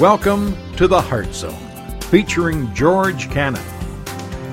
Welcome 0.00 0.56
to 0.76 0.86
the 0.86 1.00
Heart 1.00 1.34
Zone, 1.34 2.00
featuring 2.02 2.72
George 2.72 3.28
Cannon. 3.32 3.64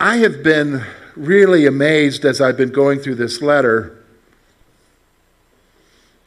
I 0.00 0.16
have 0.16 0.42
been 0.42 0.84
really 1.16 1.66
amazed 1.66 2.24
as 2.24 2.40
I've 2.40 2.56
been 2.56 2.70
going 2.70 2.98
through 3.00 3.16
this 3.16 3.40
letter 3.40 4.04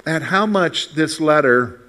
at 0.05 0.23
how 0.23 0.45
much 0.45 0.93
this 0.93 1.19
letter 1.19 1.79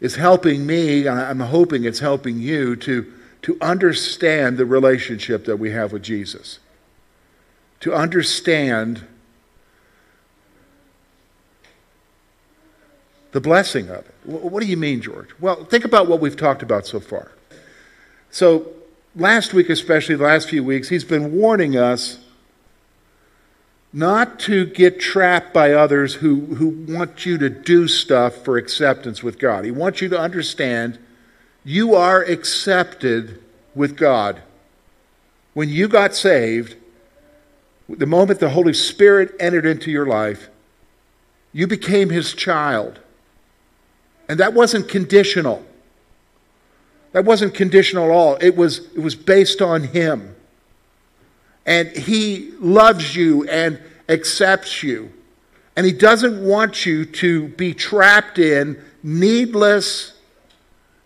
is 0.00 0.16
helping 0.16 0.66
me, 0.66 1.08
I'm 1.08 1.40
hoping 1.40 1.84
it's 1.84 2.00
helping 2.00 2.40
you 2.40 2.76
to, 2.76 3.12
to 3.42 3.56
understand 3.60 4.58
the 4.58 4.66
relationship 4.66 5.44
that 5.46 5.56
we 5.56 5.70
have 5.70 5.92
with 5.92 6.02
Jesus 6.02 6.58
to 7.82 7.92
understand 7.92 9.04
the 13.32 13.40
blessing 13.40 13.88
of 13.88 14.06
it. 14.06 14.14
What 14.24 14.62
do 14.62 14.68
you 14.68 14.76
mean, 14.76 15.00
George? 15.00 15.28
Well, 15.40 15.64
think 15.64 15.84
about 15.84 16.06
what 16.06 16.20
we've 16.20 16.36
talked 16.36 16.62
about 16.62 16.86
so 16.86 17.00
far. 17.00 17.32
So, 18.30 18.68
last 19.16 19.52
week, 19.52 19.68
especially 19.68 20.14
the 20.14 20.24
last 20.24 20.48
few 20.48 20.62
weeks, 20.62 20.90
he's 20.90 21.02
been 21.02 21.32
warning 21.32 21.76
us 21.76 22.18
not 23.92 24.38
to 24.40 24.64
get 24.64 25.00
trapped 25.00 25.52
by 25.52 25.72
others 25.72 26.14
who, 26.14 26.54
who 26.54 26.68
want 26.68 27.26
you 27.26 27.36
to 27.36 27.50
do 27.50 27.88
stuff 27.88 28.44
for 28.44 28.56
acceptance 28.58 29.24
with 29.24 29.40
God. 29.40 29.64
He 29.64 29.72
wants 29.72 30.00
you 30.00 30.08
to 30.10 30.18
understand 30.18 31.00
you 31.64 31.94
are 31.96 32.22
accepted 32.22 33.42
with 33.74 33.96
God. 33.96 34.40
When 35.52 35.68
you 35.68 35.88
got 35.88 36.14
saved, 36.14 36.76
the 37.98 38.06
moment 38.06 38.40
the 38.40 38.50
Holy 38.50 38.72
Spirit 38.72 39.34
entered 39.38 39.66
into 39.66 39.90
your 39.90 40.06
life, 40.06 40.48
you 41.52 41.66
became 41.66 42.10
his 42.10 42.32
child. 42.32 43.00
And 44.28 44.40
that 44.40 44.54
wasn't 44.54 44.88
conditional. 44.88 45.64
That 47.12 47.24
wasn't 47.24 47.54
conditional 47.54 48.06
at 48.06 48.10
all. 48.10 48.36
It 48.40 48.56
was, 48.56 48.78
it 48.94 49.00
was 49.00 49.14
based 49.14 49.60
on 49.60 49.84
him. 49.84 50.34
And 51.66 51.88
he 51.90 52.52
loves 52.58 53.14
you 53.14 53.46
and 53.48 53.78
accepts 54.08 54.82
you. 54.82 55.12
And 55.76 55.86
he 55.86 55.92
doesn't 55.92 56.44
want 56.44 56.84
you 56.86 57.04
to 57.04 57.48
be 57.48 57.74
trapped 57.74 58.38
in 58.38 58.82
needless 59.02 60.14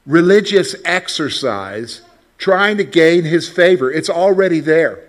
religious 0.06 0.74
exercise 0.84 2.02
trying 2.38 2.76
to 2.76 2.84
gain 2.84 3.24
his 3.24 3.48
favor. 3.48 3.90
It's 3.90 4.10
already 4.10 4.60
there. 4.60 5.05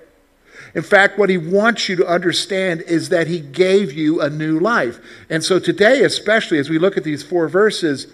In 0.77 0.83
fact, 0.83 1.17
what 1.17 1.31
he 1.31 1.39
wants 1.39 1.89
you 1.89 1.95
to 1.95 2.05
understand 2.05 2.81
is 2.81 3.09
that 3.09 3.25
he 3.25 3.39
gave 3.39 3.93
you 3.93 4.21
a 4.21 4.29
new 4.29 4.59
life. 4.59 4.99
And 5.27 5.43
so 5.43 5.57
today, 5.57 6.03
especially 6.03 6.59
as 6.59 6.69
we 6.69 6.77
look 6.77 6.97
at 6.97 7.03
these 7.03 7.23
four 7.23 7.47
verses, 7.49 8.05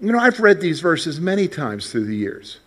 you 0.00 0.10
know, 0.10 0.18
I've 0.18 0.40
read 0.40 0.60
these 0.60 0.80
verses 0.80 1.20
many 1.20 1.46
times 1.46 1.92
through 1.92 2.06
the 2.06 2.16
years. 2.16 2.58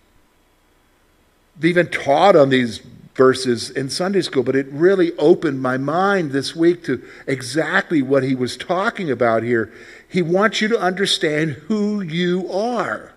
I've 1.58 1.66
even 1.66 1.88
taught 1.88 2.36
on 2.36 2.48
these 2.48 2.78
verses 3.14 3.68
in 3.68 3.90
Sunday 3.90 4.22
school, 4.22 4.42
but 4.42 4.56
it 4.56 4.66
really 4.70 5.14
opened 5.18 5.60
my 5.60 5.76
mind 5.76 6.30
this 6.30 6.56
week 6.56 6.82
to 6.84 7.04
exactly 7.26 8.00
what 8.00 8.22
he 8.22 8.34
was 8.34 8.56
talking 8.56 9.10
about 9.10 9.42
here. 9.42 9.70
He 10.08 10.22
wants 10.22 10.62
you 10.62 10.68
to 10.68 10.80
understand 10.80 11.50
who 11.50 12.00
you 12.00 12.50
are. 12.50 13.12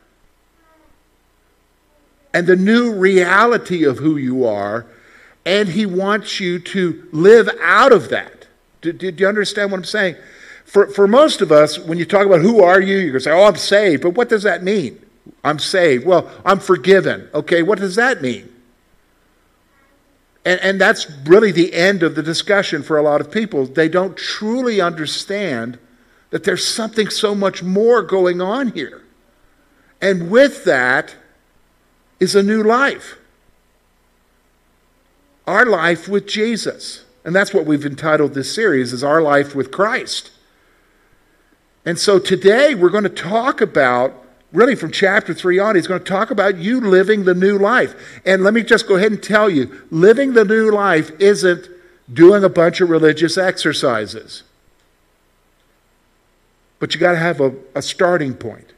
And 2.33 2.47
the 2.47 2.57
new 2.57 2.91
reality 2.93 3.85
of 3.85 3.99
who 3.99 4.17
you 4.17 4.45
are 4.45 4.85
and 5.45 5.69
he 5.69 5.85
wants 5.85 6.39
you 6.39 6.59
to 6.59 7.07
live 7.11 7.49
out 7.61 7.91
of 7.91 8.09
that. 8.09 8.47
Do, 8.81 8.91
do, 8.91 9.11
do, 9.11 9.21
you 9.23 9.27
understand 9.27 9.71
what 9.71 9.77
I'm 9.77 9.83
saying? 9.83 10.15
For, 10.65 10.87
for 10.87 11.07
most 11.07 11.41
of 11.41 11.51
us, 11.51 11.77
when 11.79 11.97
you 11.97 12.05
talk 12.05 12.25
about 12.25 12.41
who 12.41 12.63
are 12.63 12.79
you, 12.79 12.97
you're 12.97 13.11
going 13.11 13.13
to 13.13 13.19
say, 13.21 13.31
oh, 13.31 13.43
I'm 13.43 13.55
saved. 13.55 14.03
But 14.03 14.11
what 14.11 14.29
does 14.29 14.43
that 14.43 14.63
mean? 14.63 15.03
I'm 15.43 15.59
saved. 15.59 16.05
Well, 16.05 16.29
I'm 16.45 16.59
forgiven. 16.59 17.29
Okay, 17.33 17.63
what 17.63 17.79
does 17.79 17.95
that 17.95 18.21
mean? 18.21 18.47
And, 20.45 20.59
and 20.61 20.81
that's 20.81 21.09
really 21.25 21.51
the 21.51 21.73
end 21.73 22.03
of 22.03 22.15
the 22.15 22.23
discussion 22.23 22.83
for 22.83 22.97
a 22.97 23.03
lot 23.03 23.21
of 23.21 23.31
people. 23.31 23.65
They 23.65 23.89
don't 23.89 24.17
truly 24.17 24.81
understand 24.81 25.77
that 26.31 26.43
there's 26.43 26.65
something 26.65 27.09
so 27.09 27.35
much 27.35 27.61
more 27.61 28.01
going 28.01 28.41
on 28.41 28.71
here. 28.71 29.03
And 30.01 30.31
with 30.31 30.63
that 30.65 31.15
is 32.19 32.35
a 32.35 32.41
new 32.41 32.63
life 32.63 33.17
our 35.47 35.65
life 35.65 36.07
with 36.07 36.27
Jesus. 36.27 37.05
And 37.23 37.35
that's 37.35 37.53
what 37.53 37.65
we've 37.65 37.85
entitled 37.85 38.33
this 38.33 38.53
series 38.53 38.93
is 38.93 39.03
our 39.03 39.21
life 39.21 39.55
with 39.55 39.71
Christ. 39.71 40.31
And 41.85 41.97
so 41.99 42.19
today 42.19 42.75
we're 42.75 42.89
going 42.89 43.03
to 43.03 43.09
talk 43.09 43.61
about 43.61 44.13
really 44.51 44.75
from 44.75 44.91
chapter 44.91 45.33
3 45.33 45.59
on 45.59 45.75
he's 45.75 45.87
going 45.87 46.03
to 46.03 46.05
talk 46.05 46.29
about 46.29 46.57
you 46.57 46.81
living 46.81 47.23
the 47.23 47.33
new 47.33 47.57
life. 47.57 47.95
And 48.25 48.43
let 48.43 48.53
me 48.53 48.63
just 48.63 48.87
go 48.87 48.95
ahead 48.95 49.11
and 49.11 49.21
tell 49.21 49.49
you, 49.49 49.85
living 49.89 50.33
the 50.33 50.45
new 50.45 50.71
life 50.71 51.11
isn't 51.19 51.67
doing 52.11 52.43
a 52.43 52.49
bunch 52.49 52.81
of 52.81 52.89
religious 52.89 53.37
exercises. 53.37 54.43
But 56.79 56.93
you 56.93 56.99
got 56.99 57.13
to 57.13 57.17
have 57.17 57.39
a, 57.39 57.53
a 57.75 57.81
starting 57.81 58.33
point 58.33 58.73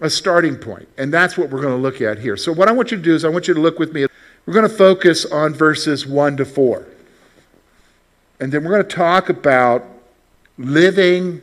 a 0.00 0.10
starting 0.10 0.56
point. 0.56 0.88
And 0.96 1.12
that's 1.12 1.36
what 1.36 1.50
we're 1.50 1.60
going 1.60 1.74
to 1.74 1.80
look 1.80 2.00
at 2.00 2.18
here. 2.18 2.36
So, 2.36 2.52
what 2.52 2.68
I 2.68 2.72
want 2.72 2.90
you 2.90 2.96
to 2.96 3.02
do 3.02 3.14
is, 3.14 3.24
I 3.24 3.28
want 3.28 3.48
you 3.48 3.54
to 3.54 3.60
look 3.60 3.78
with 3.78 3.92
me 3.92 4.06
we're 4.46 4.54
going 4.54 4.68
to 4.68 4.74
focus 4.74 5.24
on 5.24 5.54
verses 5.54 6.06
1 6.06 6.38
to 6.38 6.44
4. 6.44 6.86
And 8.40 8.50
then 8.50 8.64
we're 8.64 8.70
going 8.70 8.82
to 8.82 8.96
talk 8.96 9.28
about 9.28 9.84
living 10.56 11.42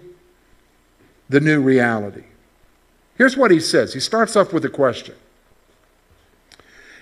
the 1.29 1.39
new 1.39 1.61
reality. 1.61 2.23
Here's 3.17 3.37
what 3.37 3.51
he 3.51 3.59
says 3.59 3.93
he 3.93 3.99
starts 3.99 4.35
off 4.35 4.53
with 4.53 4.65
a 4.65 4.69
question 4.69 5.15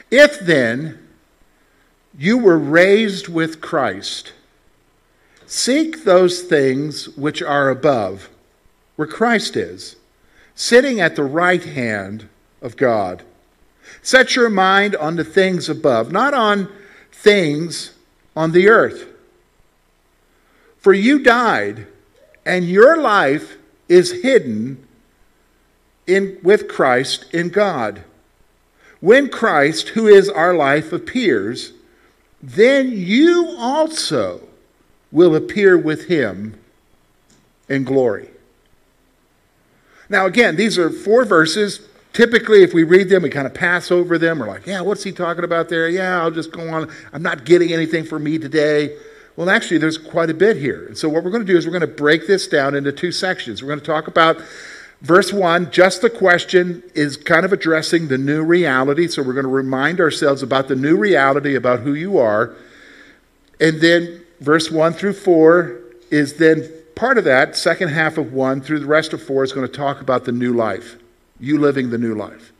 If 0.09 0.39
then 0.39 0.99
you 2.17 2.37
were 2.37 2.57
raised 2.57 3.27
with 3.27 3.61
Christ, 3.61 4.33
seek 5.45 6.03
those 6.03 6.41
things 6.41 7.09
which 7.09 7.41
are 7.41 7.69
above, 7.69 8.29
where 8.95 9.07
Christ 9.07 9.55
is, 9.55 9.97
sitting 10.55 11.01
at 11.01 11.15
the 11.15 11.23
right 11.23 11.63
hand 11.63 12.29
of 12.61 12.77
God. 12.77 13.23
Set 14.01 14.35
your 14.35 14.49
mind 14.49 14.95
on 14.95 15.15
the 15.15 15.23
things 15.23 15.69
above, 15.69 16.11
not 16.11 16.33
on 16.33 16.71
things 17.11 17.93
on 18.35 18.51
the 18.51 18.69
earth. 18.69 19.07
For 20.77 20.93
you 20.93 21.19
died, 21.19 21.87
and 22.45 22.69
your 22.69 22.97
life 22.97 23.57
is 23.89 24.21
hidden 24.21 24.85
in, 26.05 26.37
with 26.43 26.67
Christ 26.67 27.25
in 27.33 27.49
God. 27.49 28.03
When 28.99 29.29
Christ, 29.29 29.89
who 29.89 30.07
is 30.07 30.29
our 30.29 30.53
life, 30.53 30.93
appears, 30.93 31.73
then 32.41 32.91
you 32.91 33.55
also 33.57 34.41
will 35.11 35.35
appear 35.35 35.77
with 35.77 36.07
him 36.07 36.59
in 37.67 37.83
glory. 37.83 38.29
Now, 40.09 40.25
again, 40.25 40.55
these 40.55 40.77
are 40.77 40.89
four 40.89 41.25
verses 41.25 41.87
Typically, 42.15 42.63
if 42.63 42.73
we 42.73 42.83
read 42.83 43.09
them, 43.09 43.23
we 43.23 43.29
kind 43.29 43.45
of 43.45 43.53
pass 43.53 43.91
over 43.91 44.17
them. 44.17 44.39
We're 44.39 44.47
like, 44.47 44.65
yeah, 44.65 44.79
what's 44.79 45.03
he 45.03 45.11
talking 45.11 45.43
about 45.43 45.67
there? 45.67 45.89
Yeah, 45.89 46.21
I'll 46.21 46.31
just 46.31 46.49
go 46.49 46.69
on. 46.69 46.89
I'm 47.11 47.21
not 47.21 47.43
getting 47.43 47.73
anything 47.73 48.05
for 48.05 48.17
me 48.17 48.39
today. 48.39 48.95
Well, 49.35 49.49
actually, 49.49 49.79
there's 49.79 49.97
quite 49.97 50.29
a 50.29 50.33
bit 50.33 50.55
here. 50.55 50.85
And 50.85 50.97
so, 50.97 51.09
what 51.09 51.25
we're 51.25 51.31
going 51.31 51.45
to 51.45 51.51
do 51.51 51.57
is 51.57 51.65
we're 51.65 51.77
going 51.77 51.81
to 51.81 51.87
break 51.87 52.25
this 52.25 52.47
down 52.47 52.73
into 52.73 52.93
two 52.93 53.11
sections. 53.11 53.61
We're 53.61 53.67
going 53.67 53.81
to 53.81 53.85
talk 53.85 54.07
about 54.07 54.41
verse 55.01 55.33
1, 55.33 55.71
just 55.71 56.01
the 56.01 56.09
question 56.09 56.81
is 56.93 57.17
kind 57.17 57.45
of 57.45 57.51
addressing 57.51 58.07
the 58.07 58.17
new 58.17 58.45
reality. 58.45 59.09
So, 59.09 59.21
we're 59.21 59.33
going 59.33 59.43
to 59.43 59.49
remind 59.49 59.99
ourselves 59.99 60.41
about 60.41 60.69
the 60.69 60.75
new 60.77 60.95
reality 60.95 61.53
about 61.53 61.81
who 61.81 61.95
you 61.95 62.17
are. 62.17 62.55
And 63.59 63.81
then, 63.81 64.21
verse 64.39 64.71
1 64.71 64.93
through 64.93 65.15
4 65.15 65.81
is 66.11 66.35
then 66.35 66.71
part 66.95 67.17
of 67.17 67.25
that, 67.25 67.57
second 67.57 67.89
half 67.89 68.17
of 68.17 68.31
1 68.31 68.61
through 68.61 68.79
the 68.79 68.85
rest 68.85 69.11
of 69.11 69.21
4 69.21 69.43
is 69.43 69.51
going 69.51 69.67
to 69.67 69.73
talk 69.73 69.99
about 69.99 70.23
the 70.23 70.31
new 70.31 70.53
life 70.53 70.95
you 71.45 71.59
living 71.59 71.91
the 71.91 71.97
new 71.97 72.15
life. 72.15 72.51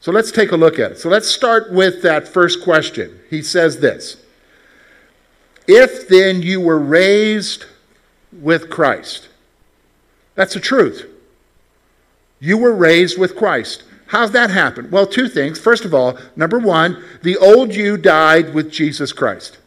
So 0.00 0.12
let's 0.12 0.32
take 0.32 0.52
a 0.52 0.56
look 0.56 0.78
at 0.78 0.92
it. 0.92 0.98
So 0.98 1.08
let's 1.08 1.28
start 1.28 1.72
with 1.72 2.02
that 2.02 2.28
first 2.28 2.62
question. 2.62 3.20
He 3.30 3.42
says 3.42 3.80
this 3.80 4.16
If 5.66 6.08
then 6.08 6.42
you 6.42 6.60
were 6.60 6.78
raised 6.78 7.64
with 8.32 8.68
Christ. 8.68 9.28
That's 10.34 10.54
the 10.54 10.60
truth. 10.60 11.06
You 12.40 12.58
were 12.58 12.74
raised 12.74 13.18
with 13.18 13.36
Christ. 13.36 13.84
How's 14.08 14.32
that 14.32 14.50
happen? 14.50 14.90
Well, 14.90 15.06
two 15.06 15.28
things. 15.28 15.58
First 15.58 15.84
of 15.84 15.94
all, 15.94 16.18
number 16.36 16.58
one, 16.58 17.02
the 17.22 17.36
old 17.38 17.74
you 17.74 17.96
died 17.96 18.54
with 18.54 18.70
Jesus 18.70 19.12
Christ. 19.12 19.58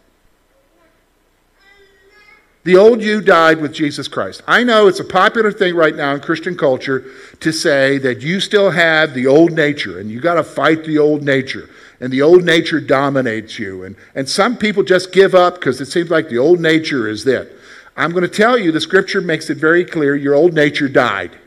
The 2.65 2.75
old 2.75 3.01
you 3.01 3.21
died 3.21 3.61
with 3.61 3.73
Jesus 3.73 4.07
Christ. 4.07 4.43
I 4.45 4.63
know 4.63 4.87
it's 4.87 4.99
a 4.99 5.05
popular 5.05 5.51
thing 5.51 5.75
right 5.75 5.95
now 5.95 6.13
in 6.13 6.19
Christian 6.19 6.57
culture 6.57 7.05
to 7.39 7.53
say 7.53 7.97
that 7.99 8.21
you 8.21 8.39
still 8.41 8.71
have 8.71 9.13
the 9.13 9.27
old 9.27 9.53
nature 9.53 9.97
and 9.97 10.11
you 10.11 10.19
got 10.19 10.35
to 10.35 10.43
fight 10.43 10.83
the 10.83 10.97
old 10.97 11.23
nature 11.23 11.69
and 12.01 12.11
the 12.11 12.21
old 12.21 12.43
nature 12.43 12.81
dominates 12.81 13.59
you. 13.59 13.83
And, 13.83 13.95
and 14.13 14.27
some 14.27 14.57
people 14.57 14.83
just 14.83 15.11
give 15.13 15.33
up 15.33 15.55
because 15.55 15.79
it 15.79 15.87
seems 15.87 16.09
like 16.09 16.29
the 16.29 16.37
old 16.37 16.59
nature 16.59 17.07
is 17.07 17.25
it. 17.25 17.55
I'm 17.95 18.11
going 18.11 18.23
to 18.23 18.29
tell 18.29 18.57
you 18.57 18.71
the 18.71 18.81
scripture 18.81 19.21
makes 19.21 19.49
it 19.49 19.57
very 19.57 19.83
clear 19.85 20.15
your 20.15 20.35
old 20.35 20.53
nature 20.53 20.87
died. 20.87 21.37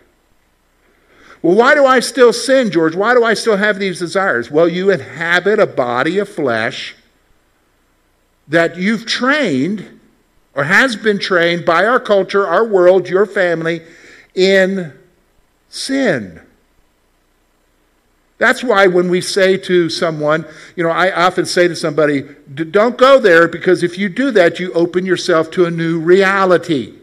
Well, 1.40 1.56
why 1.56 1.74
do 1.74 1.84
I 1.84 2.00
still 2.00 2.32
sin, 2.32 2.70
George? 2.70 2.94
Why 2.94 3.14
do 3.14 3.24
I 3.24 3.34
still 3.34 3.56
have 3.56 3.78
these 3.78 3.98
desires? 3.98 4.50
Well, 4.50 4.68
you 4.68 4.90
inhabit 4.90 5.58
a 5.58 5.66
body 5.66 6.18
of 6.18 6.28
flesh 6.28 6.94
that 8.48 8.76
you've 8.76 9.06
trained 9.06 10.00
or 10.54 10.64
has 10.64 10.96
been 10.96 11.18
trained 11.18 11.64
by 11.64 11.86
our 11.86 12.00
culture, 12.00 12.46
our 12.46 12.64
world, 12.64 13.08
your 13.08 13.26
family 13.26 13.82
in 14.34 14.92
sin. 15.68 16.40
That's 18.38 18.64
why 18.64 18.88
when 18.88 19.08
we 19.08 19.20
say 19.20 19.56
to 19.58 19.88
someone, 19.88 20.44
you 20.74 20.82
know, 20.82 20.90
I 20.90 21.12
often 21.12 21.46
say 21.46 21.68
to 21.68 21.76
somebody, 21.76 22.22
don't 22.52 22.98
go 22.98 23.20
there 23.20 23.46
because 23.46 23.84
if 23.84 23.96
you 23.96 24.08
do 24.08 24.32
that, 24.32 24.58
you 24.58 24.72
open 24.72 25.06
yourself 25.06 25.50
to 25.52 25.64
a 25.64 25.70
new 25.70 26.00
reality. 26.00 26.98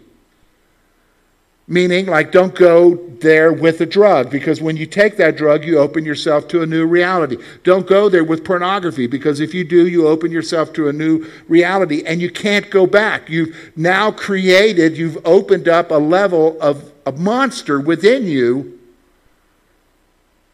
Meaning, 1.70 2.08
like, 2.08 2.32
don't 2.32 2.56
go 2.56 2.96
there 3.20 3.54
with 3.54 3.80
a 3.80 3.86
drug 3.86 4.32
because 4.32 4.60
when 4.60 4.76
you 4.76 4.88
take 4.88 5.18
that 5.18 5.38
drug, 5.38 5.64
you 5.64 5.78
open 5.78 6.04
yourself 6.04 6.48
to 6.48 6.64
a 6.64 6.66
new 6.66 6.88
reality. 6.88 7.38
Don't 7.64 7.86
go 7.86 8.10
there 8.10 8.24
with 8.24 8.44
pornography 8.44 9.06
because 9.06 9.40
if 9.40 9.54
you 9.54 9.64
do, 9.64 9.88
you 9.88 10.08
open 10.08 10.32
yourself 10.32 10.74
to 10.74 10.88
a 10.88 10.94
new 10.94 11.30
reality 11.48 12.02
and 12.08 12.22
you 12.22 12.32
can't 12.32 12.72
go 12.72 12.88
back. 12.88 13.30
You've 13.30 13.72
now 13.76 14.10
created, 14.10 14.98
you've 14.98 15.24
opened 15.24 15.68
up 15.68 15.92
a 15.92 15.96
level 15.96 16.60
of 16.60 16.92
a 17.06 17.12
monster 17.12 17.80
within 17.80 18.26
you 18.26 18.80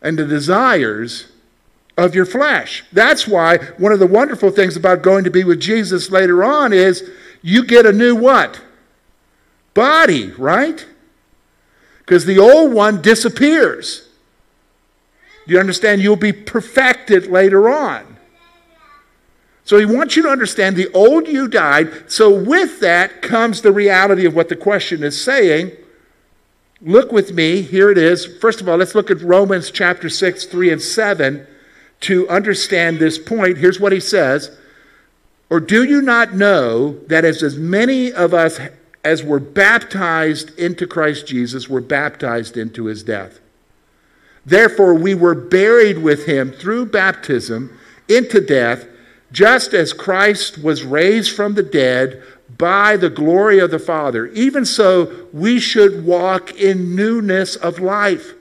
and 0.01 0.19
the 0.19 0.25
desires 0.25 1.31
of 1.97 2.13
your 2.13 2.25
flesh. 2.25 2.83
That's 2.91 3.25
why 3.25 3.57
one 3.77 3.93
of 3.93 3.99
the 3.99 4.07
wonderful 4.07 4.51
things 4.51 4.75
about 4.75 5.01
going 5.01 5.23
to 5.23 5.31
be 5.31 5.45
with 5.45 5.61
Jesus 5.61 6.11
later 6.11 6.43
on 6.43 6.73
is 6.73 7.09
you 7.41 7.63
get 7.63 7.85
a 7.85 7.93
new 7.93 8.15
what? 8.15 8.59
Body, 9.73 10.31
right? 10.31 10.85
Because 12.05 12.25
the 12.25 12.37
old 12.37 12.71
one 12.71 13.01
disappears. 13.01 14.07
Do 15.47 15.53
you 15.53 15.59
understand? 15.59 16.01
You'll 16.01 16.15
be 16.15 16.33
perfected 16.33 17.27
later 17.27 17.67
on. 17.69 18.17
So 19.63 19.79
he 19.79 19.85
wants 19.85 20.15
you 20.15 20.21
to 20.23 20.29
understand 20.29 20.75
the 20.75 20.91
old 20.93 21.27
you 21.27 21.47
died. 21.47 22.11
So 22.11 22.31
with 22.31 22.79
that 22.81 23.23
comes 23.23 23.61
the 23.61 23.71
reality 23.71 24.25
of 24.25 24.35
what 24.35 24.49
the 24.49 24.55
question 24.55 25.03
is 25.03 25.19
saying. 25.19 25.71
Look 26.81 27.11
with 27.11 27.33
me. 27.33 27.63
Here 27.63 27.89
it 27.89 27.97
is. 27.97 28.25
First 28.37 28.61
of 28.61 28.69
all, 28.69 28.77
let's 28.77 28.93
look 28.93 29.09
at 29.09 29.21
Romans 29.21 29.71
chapter 29.71 30.07
6, 30.07 30.45
3 30.45 30.71
and 30.71 30.81
7 30.81 31.47
to 32.01 32.29
understand 32.29 32.99
this 32.99 33.17
point. 33.17 33.57
Here's 33.57 33.79
what 33.79 33.91
he 33.91 33.99
says. 33.99 34.55
Or 35.49 35.59
do 35.59 35.83
you 35.83 36.01
not 36.01 36.33
know 36.33 36.99
that 37.07 37.25
as, 37.25 37.41
as 37.41 37.57
many 37.57 38.11
of 38.11 38.35
us 38.35 38.59
as 39.05 39.23
were 39.23 39.39
baptized 39.39 40.57
into 40.57 40.87
Christ 40.87 41.27
Jesus, 41.27 41.69
were 41.69 41.79
baptized 41.79 42.57
into 42.57 42.85
his 42.85 43.03
death. 43.03 43.39
Therefore, 44.43 44.95
we 44.95 45.13
were 45.13 45.35
buried 45.35 45.99
with 45.99 46.25
him 46.25 46.51
through 46.51 46.87
baptism 46.87 47.77
into 48.09 48.41
death, 48.41 48.87
just 49.31 49.73
as 49.75 49.93
Christ 49.93 50.57
was 50.57 50.83
raised 50.83 51.35
from 51.35 51.53
the 51.53 51.63
dead 51.63 52.21
by 52.57 52.97
the 52.97 53.09
glory 53.09 53.59
of 53.59 53.69
the 53.69 53.79
Father. 53.79 54.25
Even 54.27 54.65
so, 54.65 55.27
we 55.31 55.59
should 55.59 56.03
walk 56.03 56.59
in 56.59 56.95
newness 56.95 57.55
of 57.55 57.79
life. 57.79 58.33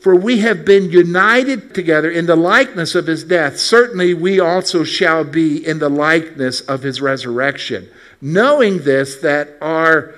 For 0.00 0.14
we 0.14 0.40
have 0.40 0.64
been 0.64 0.90
united 0.90 1.74
together 1.74 2.10
in 2.10 2.26
the 2.26 2.36
likeness 2.36 2.94
of 2.94 3.06
his 3.06 3.24
death. 3.24 3.58
Certainly, 3.58 4.14
we 4.14 4.40
also 4.40 4.84
shall 4.84 5.24
be 5.24 5.64
in 5.66 5.78
the 5.78 5.88
likeness 5.88 6.60
of 6.62 6.82
his 6.82 7.00
resurrection 7.00 7.88
knowing 8.22 8.78
this, 8.84 9.16
that 9.16 9.58
our 9.60 10.14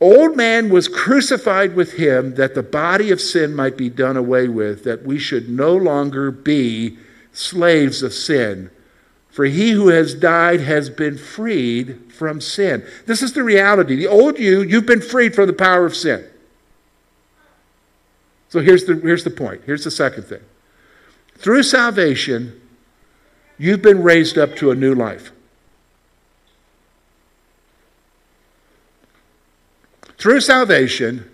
old 0.00 0.36
man 0.36 0.70
was 0.70 0.88
crucified 0.88 1.74
with 1.74 1.94
him, 1.94 2.36
that 2.36 2.54
the 2.54 2.62
body 2.62 3.10
of 3.10 3.20
sin 3.20 3.54
might 3.54 3.76
be 3.76 3.90
done 3.90 4.16
away 4.16 4.48
with, 4.48 4.84
that 4.84 5.02
we 5.04 5.18
should 5.18 5.50
no 5.50 5.76
longer 5.76 6.30
be 6.30 6.96
slaves 7.32 8.02
of 8.02 8.14
sin. 8.14 8.70
For 9.30 9.44
he 9.44 9.72
who 9.72 9.88
has 9.88 10.14
died 10.14 10.60
has 10.60 10.88
been 10.88 11.18
freed 11.18 12.12
from 12.12 12.40
sin. 12.40 12.84
This 13.06 13.22
is 13.22 13.32
the 13.32 13.44
reality. 13.44 13.96
The 13.96 14.06
old 14.06 14.38
you, 14.38 14.62
you've 14.62 14.86
been 14.86 15.02
freed 15.02 15.34
from 15.34 15.46
the 15.46 15.52
power 15.52 15.84
of 15.84 15.94
sin. 15.94 16.24
So 18.48 18.60
here's 18.60 18.84
the, 18.84 18.94
here's 18.94 19.24
the 19.24 19.30
point. 19.30 19.62
Here's 19.66 19.84
the 19.84 19.90
second 19.90 20.24
thing. 20.24 20.42
Through 21.36 21.62
salvation, 21.64 22.60
you've 23.58 23.82
been 23.82 24.02
raised 24.02 24.38
up 24.38 24.56
to 24.56 24.70
a 24.70 24.74
new 24.74 24.94
life. 24.94 25.32
Through 30.20 30.42
salvation, 30.42 31.28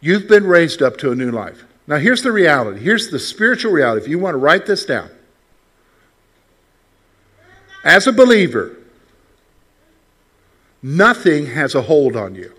you've 0.00 0.28
been 0.28 0.46
raised 0.46 0.82
up 0.82 0.98
to 0.98 1.10
a 1.10 1.14
new 1.14 1.30
life. 1.30 1.64
Now, 1.86 1.96
here's 1.96 2.22
the 2.22 2.30
reality. 2.30 2.80
Here's 2.80 3.08
the 3.08 3.18
spiritual 3.18 3.72
reality. 3.72 4.04
If 4.04 4.08
you 4.08 4.18
want 4.18 4.34
to 4.34 4.38
write 4.38 4.66
this 4.66 4.84
down, 4.84 5.08
as 7.82 8.06
a 8.06 8.12
believer, 8.12 8.76
nothing 10.82 11.46
has 11.46 11.74
a 11.74 11.80
hold 11.80 12.14
on 12.14 12.34
you. 12.34 12.52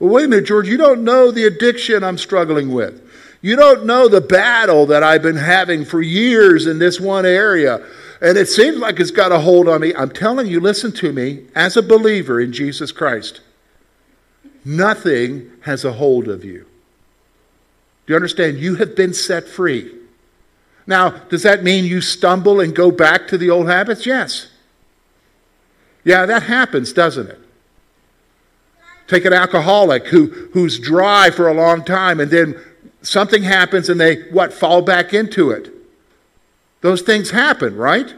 Well, 0.00 0.10
wait 0.10 0.24
a 0.24 0.28
minute, 0.28 0.46
George, 0.46 0.66
you 0.66 0.78
don't 0.78 1.04
know 1.04 1.30
the 1.30 1.44
addiction 1.44 2.02
I'm 2.02 2.18
struggling 2.18 2.72
with. 2.72 3.06
You 3.40 3.54
don't 3.54 3.86
know 3.86 4.08
the 4.08 4.20
battle 4.20 4.86
that 4.86 5.04
I've 5.04 5.22
been 5.22 5.36
having 5.36 5.84
for 5.84 6.02
years 6.02 6.66
in 6.66 6.80
this 6.80 6.98
one 6.98 7.24
area. 7.24 7.86
And 8.20 8.36
it 8.36 8.48
seems 8.48 8.76
like 8.76 9.00
it's 9.00 9.10
got 9.10 9.32
a 9.32 9.40
hold 9.40 9.68
on 9.68 9.80
me. 9.80 9.94
I'm 9.94 10.10
telling 10.10 10.46
you, 10.46 10.60
listen 10.60 10.92
to 10.92 11.12
me, 11.12 11.46
as 11.54 11.76
a 11.76 11.82
believer 11.82 12.40
in 12.40 12.52
Jesus 12.52 12.92
Christ, 12.92 13.40
nothing 14.64 15.50
has 15.62 15.84
a 15.84 15.92
hold 15.92 16.28
of 16.28 16.44
you. 16.44 16.66
Do 18.06 18.12
you 18.12 18.16
understand? 18.16 18.58
You 18.58 18.74
have 18.76 18.94
been 18.94 19.14
set 19.14 19.48
free. 19.48 19.94
Now, 20.86 21.10
does 21.10 21.44
that 21.44 21.62
mean 21.62 21.84
you 21.84 22.00
stumble 22.00 22.60
and 22.60 22.74
go 22.74 22.90
back 22.90 23.26
to 23.28 23.38
the 23.38 23.48
old 23.48 23.68
habits? 23.68 24.04
Yes. 24.04 24.48
Yeah, 26.04 26.26
that 26.26 26.42
happens, 26.42 26.92
doesn't 26.92 27.28
it? 27.28 27.38
Take 29.06 29.24
an 29.24 29.32
alcoholic 29.32 30.08
who, 30.08 30.26
who's 30.52 30.78
dry 30.78 31.30
for 31.30 31.48
a 31.48 31.54
long 31.54 31.84
time 31.84 32.20
and 32.20 32.30
then 32.30 32.60
something 33.02 33.42
happens 33.42 33.88
and 33.88 34.00
they, 34.00 34.22
what, 34.30 34.52
fall 34.52 34.82
back 34.82 35.14
into 35.14 35.50
it. 35.50 35.72
Those 36.80 37.02
things 37.02 37.30
happen, 37.30 37.76
right? 37.76 38.14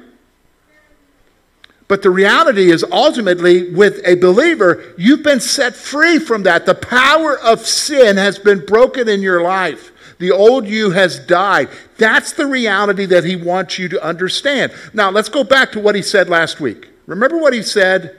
But 1.88 2.02
the 2.02 2.10
reality 2.10 2.70
is 2.70 2.84
ultimately, 2.90 3.70
with 3.70 4.00
a 4.06 4.14
believer, 4.14 4.94
you've 4.96 5.22
been 5.22 5.40
set 5.40 5.74
free 5.74 6.18
from 6.18 6.44
that. 6.44 6.64
The 6.64 6.74
power 6.74 7.38
of 7.38 7.66
sin 7.66 8.16
has 8.16 8.38
been 8.38 8.64
broken 8.64 9.08
in 9.08 9.20
your 9.20 9.42
life. 9.42 9.90
The 10.18 10.30
old 10.30 10.66
you 10.66 10.92
has 10.92 11.18
died. 11.18 11.68
That's 11.98 12.32
the 12.32 12.46
reality 12.46 13.04
that 13.06 13.24
he 13.24 13.36
wants 13.36 13.78
you 13.78 13.88
to 13.88 14.02
understand. 14.02 14.72
Now, 14.94 15.10
let's 15.10 15.28
go 15.28 15.44
back 15.44 15.72
to 15.72 15.80
what 15.80 15.94
he 15.94 16.02
said 16.02 16.28
last 16.30 16.60
week. 16.60 16.88
Remember 17.06 17.36
what 17.36 17.52
he 17.52 17.62
said 17.62 18.18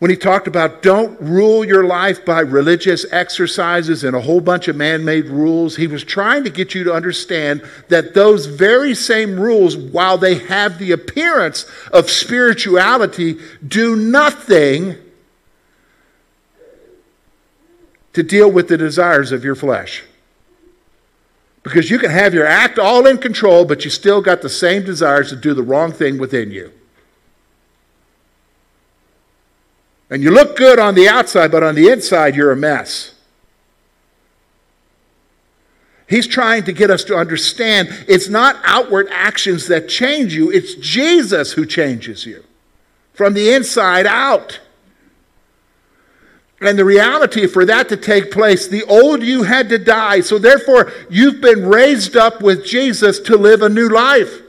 when 0.00 0.10
he 0.10 0.16
talked 0.16 0.48
about 0.48 0.82
don't 0.82 1.20
rule 1.20 1.62
your 1.62 1.84
life 1.84 2.24
by 2.24 2.40
religious 2.40 3.04
exercises 3.12 4.02
and 4.02 4.16
a 4.16 4.20
whole 4.20 4.40
bunch 4.40 4.66
of 4.66 4.74
man 4.74 5.04
made 5.04 5.26
rules, 5.26 5.76
he 5.76 5.86
was 5.86 6.02
trying 6.02 6.42
to 6.42 6.48
get 6.48 6.74
you 6.74 6.84
to 6.84 6.92
understand 6.92 7.62
that 7.88 8.14
those 8.14 8.46
very 8.46 8.94
same 8.94 9.38
rules, 9.38 9.76
while 9.76 10.16
they 10.16 10.36
have 10.36 10.78
the 10.78 10.90
appearance 10.92 11.66
of 11.92 12.08
spirituality, 12.08 13.38
do 13.68 13.94
nothing 13.94 14.96
to 18.14 18.22
deal 18.22 18.50
with 18.50 18.68
the 18.68 18.78
desires 18.78 19.32
of 19.32 19.44
your 19.44 19.54
flesh. 19.54 20.02
Because 21.62 21.90
you 21.90 21.98
can 21.98 22.10
have 22.10 22.32
your 22.32 22.46
act 22.46 22.78
all 22.78 23.06
in 23.06 23.18
control, 23.18 23.66
but 23.66 23.84
you 23.84 23.90
still 23.90 24.22
got 24.22 24.40
the 24.40 24.48
same 24.48 24.82
desires 24.82 25.28
to 25.28 25.36
do 25.36 25.52
the 25.52 25.62
wrong 25.62 25.92
thing 25.92 26.16
within 26.16 26.50
you. 26.50 26.72
And 30.10 30.22
you 30.22 30.32
look 30.32 30.56
good 30.56 30.78
on 30.80 30.96
the 30.96 31.08
outside, 31.08 31.52
but 31.52 31.62
on 31.62 31.76
the 31.76 31.88
inside, 31.88 32.34
you're 32.34 32.50
a 32.50 32.56
mess. 32.56 33.14
He's 36.08 36.26
trying 36.26 36.64
to 36.64 36.72
get 36.72 36.90
us 36.90 37.04
to 37.04 37.16
understand 37.16 37.88
it's 38.08 38.28
not 38.28 38.60
outward 38.64 39.06
actions 39.12 39.68
that 39.68 39.88
change 39.88 40.34
you, 40.34 40.50
it's 40.50 40.74
Jesus 40.74 41.52
who 41.52 41.64
changes 41.64 42.26
you 42.26 42.42
from 43.14 43.34
the 43.34 43.52
inside 43.52 44.06
out. 44.06 44.58
And 46.60 46.76
the 46.76 46.84
reality 46.84 47.46
for 47.46 47.64
that 47.64 47.88
to 47.90 47.96
take 47.96 48.32
place, 48.32 48.66
the 48.66 48.82
old 48.84 49.22
you 49.22 49.44
had 49.44 49.68
to 49.68 49.78
die. 49.78 50.20
So 50.20 50.38
therefore, 50.38 50.92
you've 51.08 51.40
been 51.40 51.66
raised 51.66 52.16
up 52.16 52.42
with 52.42 52.66
Jesus 52.66 53.20
to 53.20 53.36
live 53.36 53.62
a 53.62 53.68
new 53.68 53.88
life. 53.88 54.42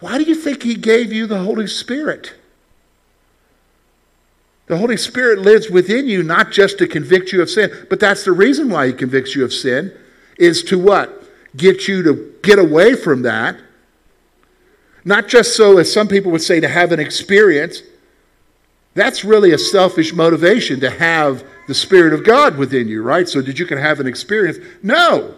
Why 0.00 0.18
do 0.18 0.24
you 0.24 0.34
think 0.34 0.62
he 0.62 0.74
gave 0.74 1.12
you 1.12 1.26
the 1.26 1.38
Holy 1.38 1.66
Spirit? 1.66 2.34
The 4.66 4.76
Holy 4.76 4.96
Spirit 4.96 5.38
lives 5.38 5.70
within 5.70 6.08
you 6.08 6.22
not 6.22 6.50
just 6.50 6.78
to 6.78 6.86
convict 6.86 7.32
you 7.32 7.40
of 7.40 7.48
sin, 7.48 7.70
but 7.88 8.00
that's 8.00 8.24
the 8.24 8.32
reason 8.32 8.68
why 8.68 8.88
He 8.88 8.92
convicts 8.92 9.34
you 9.34 9.44
of 9.44 9.52
sin, 9.52 9.92
is 10.38 10.62
to 10.64 10.78
what? 10.78 11.24
Get 11.56 11.88
you 11.88 12.02
to 12.02 12.34
get 12.42 12.58
away 12.58 12.94
from 12.94 13.22
that. 13.22 13.56
Not 15.04 15.28
just 15.28 15.56
so, 15.56 15.78
as 15.78 15.92
some 15.92 16.08
people 16.08 16.32
would 16.32 16.42
say, 16.42 16.58
to 16.58 16.68
have 16.68 16.90
an 16.90 16.98
experience. 16.98 17.82
That's 18.94 19.24
really 19.24 19.52
a 19.52 19.58
selfish 19.58 20.12
motivation 20.12 20.80
to 20.80 20.90
have 20.90 21.44
the 21.68 21.74
Spirit 21.74 22.12
of 22.12 22.24
God 22.24 22.56
within 22.56 22.88
you, 22.88 23.02
right? 23.02 23.28
So 23.28 23.40
that 23.42 23.58
you 23.58 23.66
can 23.66 23.78
have 23.78 24.00
an 24.00 24.06
experience. 24.06 24.58
No. 24.82 25.36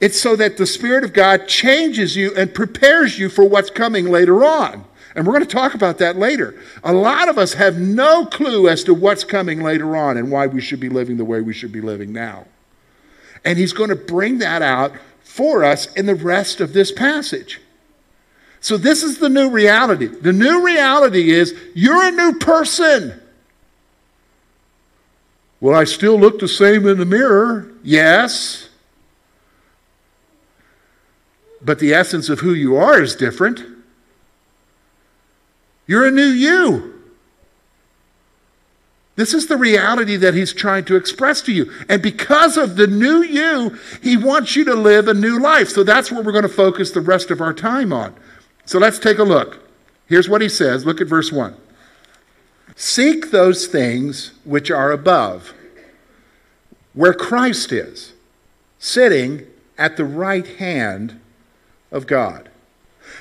It's 0.00 0.20
so 0.20 0.36
that 0.36 0.58
the 0.58 0.66
Spirit 0.66 1.02
of 1.02 1.12
God 1.12 1.48
changes 1.48 2.14
you 2.14 2.34
and 2.36 2.54
prepares 2.54 3.18
you 3.18 3.28
for 3.28 3.44
what's 3.44 3.70
coming 3.70 4.06
later 4.06 4.44
on. 4.44 4.84
And 5.16 5.26
we're 5.26 5.32
going 5.32 5.46
to 5.46 5.52
talk 5.52 5.74
about 5.74 5.96
that 5.98 6.16
later. 6.16 6.54
A 6.84 6.92
lot 6.92 7.30
of 7.30 7.38
us 7.38 7.54
have 7.54 7.78
no 7.78 8.26
clue 8.26 8.68
as 8.68 8.84
to 8.84 8.92
what's 8.92 9.24
coming 9.24 9.62
later 9.62 9.96
on 9.96 10.18
and 10.18 10.30
why 10.30 10.46
we 10.46 10.60
should 10.60 10.78
be 10.78 10.90
living 10.90 11.16
the 11.16 11.24
way 11.24 11.40
we 11.40 11.54
should 11.54 11.72
be 11.72 11.80
living 11.80 12.12
now. 12.12 12.44
And 13.42 13.58
he's 13.58 13.72
going 13.72 13.88
to 13.88 13.96
bring 13.96 14.38
that 14.38 14.60
out 14.60 14.92
for 15.24 15.64
us 15.64 15.90
in 15.94 16.04
the 16.04 16.14
rest 16.14 16.60
of 16.60 16.74
this 16.74 16.92
passage. 16.92 17.62
So, 18.60 18.76
this 18.76 19.02
is 19.02 19.18
the 19.18 19.28
new 19.28 19.48
reality. 19.48 20.06
The 20.06 20.32
new 20.32 20.64
reality 20.64 21.30
is 21.30 21.54
you're 21.74 22.04
a 22.04 22.10
new 22.10 22.34
person. 22.34 23.18
Will 25.60 25.74
I 25.74 25.84
still 25.84 26.18
look 26.18 26.40
the 26.40 26.48
same 26.48 26.86
in 26.86 26.98
the 26.98 27.06
mirror? 27.06 27.72
Yes. 27.82 28.68
But 31.62 31.78
the 31.78 31.94
essence 31.94 32.28
of 32.28 32.40
who 32.40 32.52
you 32.52 32.76
are 32.76 33.00
is 33.00 33.16
different. 33.16 33.75
You're 35.86 36.06
a 36.06 36.10
new 36.10 36.26
you. 36.26 36.92
This 39.16 39.32
is 39.32 39.46
the 39.46 39.56
reality 39.56 40.16
that 40.16 40.34
he's 40.34 40.52
trying 40.52 40.84
to 40.86 40.96
express 40.96 41.40
to 41.42 41.52
you. 41.52 41.72
And 41.88 42.02
because 42.02 42.58
of 42.58 42.76
the 42.76 42.86
new 42.86 43.22
you, 43.22 43.78
he 44.02 44.16
wants 44.16 44.54
you 44.56 44.64
to 44.64 44.74
live 44.74 45.08
a 45.08 45.14
new 45.14 45.40
life. 45.40 45.70
So 45.70 45.82
that's 45.82 46.12
what 46.12 46.24
we're 46.24 46.32
going 46.32 46.42
to 46.42 46.48
focus 46.50 46.90
the 46.90 47.00
rest 47.00 47.30
of 47.30 47.40
our 47.40 47.54
time 47.54 47.94
on. 47.94 48.14
So 48.66 48.78
let's 48.78 48.98
take 48.98 49.18
a 49.18 49.24
look. 49.24 49.70
Here's 50.06 50.28
what 50.28 50.42
he 50.42 50.50
says. 50.50 50.84
Look 50.84 51.00
at 51.00 51.06
verse 51.06 51.32
1. 51.32 51.56
Seek 52.74 53.30
those 53.30 53.66
things 53.66 54.32
which 54.44 54.70
are 54.70 54.92
above, 54.92 55.54
where 56.92 57.14
Christ 57.14 57.72
is, 57.72 58.12
sitting 58.78 59.46
at 59.78 59.96
the 59.96 60.04
right 60.04 60.46
hand 60.46 61.18
of 61.90 62.06
God. 62.06 62.50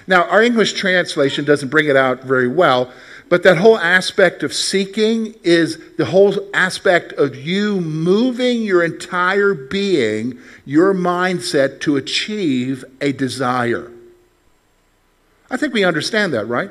Now, 0.08 0.24
our 0.30 0.44
English 0.44 0.74
translation 0.74 1.46
doesn't 1.46 1.70
bring 1.70 1.88
it 1.88 1.96
out 1.96 2.24
very 2.24 2.48
well, 2.48 2.92
but 3.28 3.44
that 3.44 3.58
whole 3.58 3.78
aspect 3.78 4.44
of 4.44 4.54
seeking 4.54 5.34
is 5.44 5.80
the 5.98 6.06
whole 6.06 6.36
aspect 6.54 7.14
of 7.14 7.36
you 7.36 7.82
moving 7.82 8.62
your 8.62 8.84
entire 8.84 9.54
being, 9.54 10.40
your 10.64 10.94
mindset 10.94 11.80
to 11.82 11.98
achieve 11.98 12.86
a 13.02 13.12
desire. 13.12 13.92
I 15.50 15.58
think 15.58 15.74
we 15.74 15.84
understand 15.84 16.34
that, 16.34 16.46
right? 16.46 16.70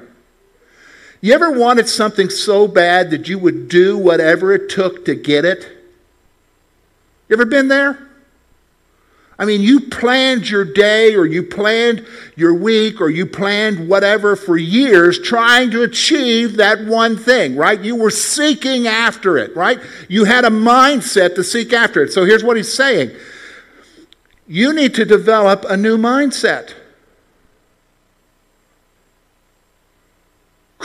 You 1.21 1.33
ever 1.33 1.51
wanted 1.51 1.89
something 1.89 2.29
so 2.29 2.69
bad 2.69 3.11
that 3.11 3.29
you 3.29 3.39
would 3.39 3.69
do 3.69 3.97
whatever 3.97 4.53
it 4.53 4.69
took 4.69 5.05
to 5.07 5.15
get 5.15 5.45
it? 5.45 5.67
You 7.29 7.37
ever 7.37 7.47
been 7.47 7.69
there? 7.69 8.04
I 9.39 9.45
mean, 9.45 9.63
you 9.63 9.81
planned 9.81 10.49
your 10.49 10.65
day 10.65 11.17
or 11.17 11.27
you 11.27 11.43
planned 11.43 12.07
your 12.37 12.55
week 12.55 13.01
or 13.01 13.11
you 13.11 13.27
planned 13.27 13.89
whatever 13.89 14.37
for 14.37 14.57
years 14.57 15.19
trying 15.19 15.73
to 15.73 15.83
achieve 15.83 16.57
that 16.57 16.85
one 16.85 17.17
thing, 17.17 17.57
right? 17.57 17.81
You 17.81 17.97
were 17.97 18.13
seeking 18.13 18.87
after 18.87 19.37
it, 19.37 19.57
right? 19.57 19.81
You 20.09 20.25
had 20.25 20.45
a 20.45 20.51
mindset 20.51 21.35
to 21.35 21.43
seek 21.43 21.73
after 21.73 22.03
it. 22.05 22.13
So 22.13 22.25
here's 22.25 22.45
what 22.45 22.57
he's 22.57 22.73
saying 22.73 23.11
you 24.47 24.73
need 24.73 24.95
to 24.95 25.05
develop 25.05 25.65
a 25.69 25.77
new 25.77 25.97
mindset. 25.97 26.75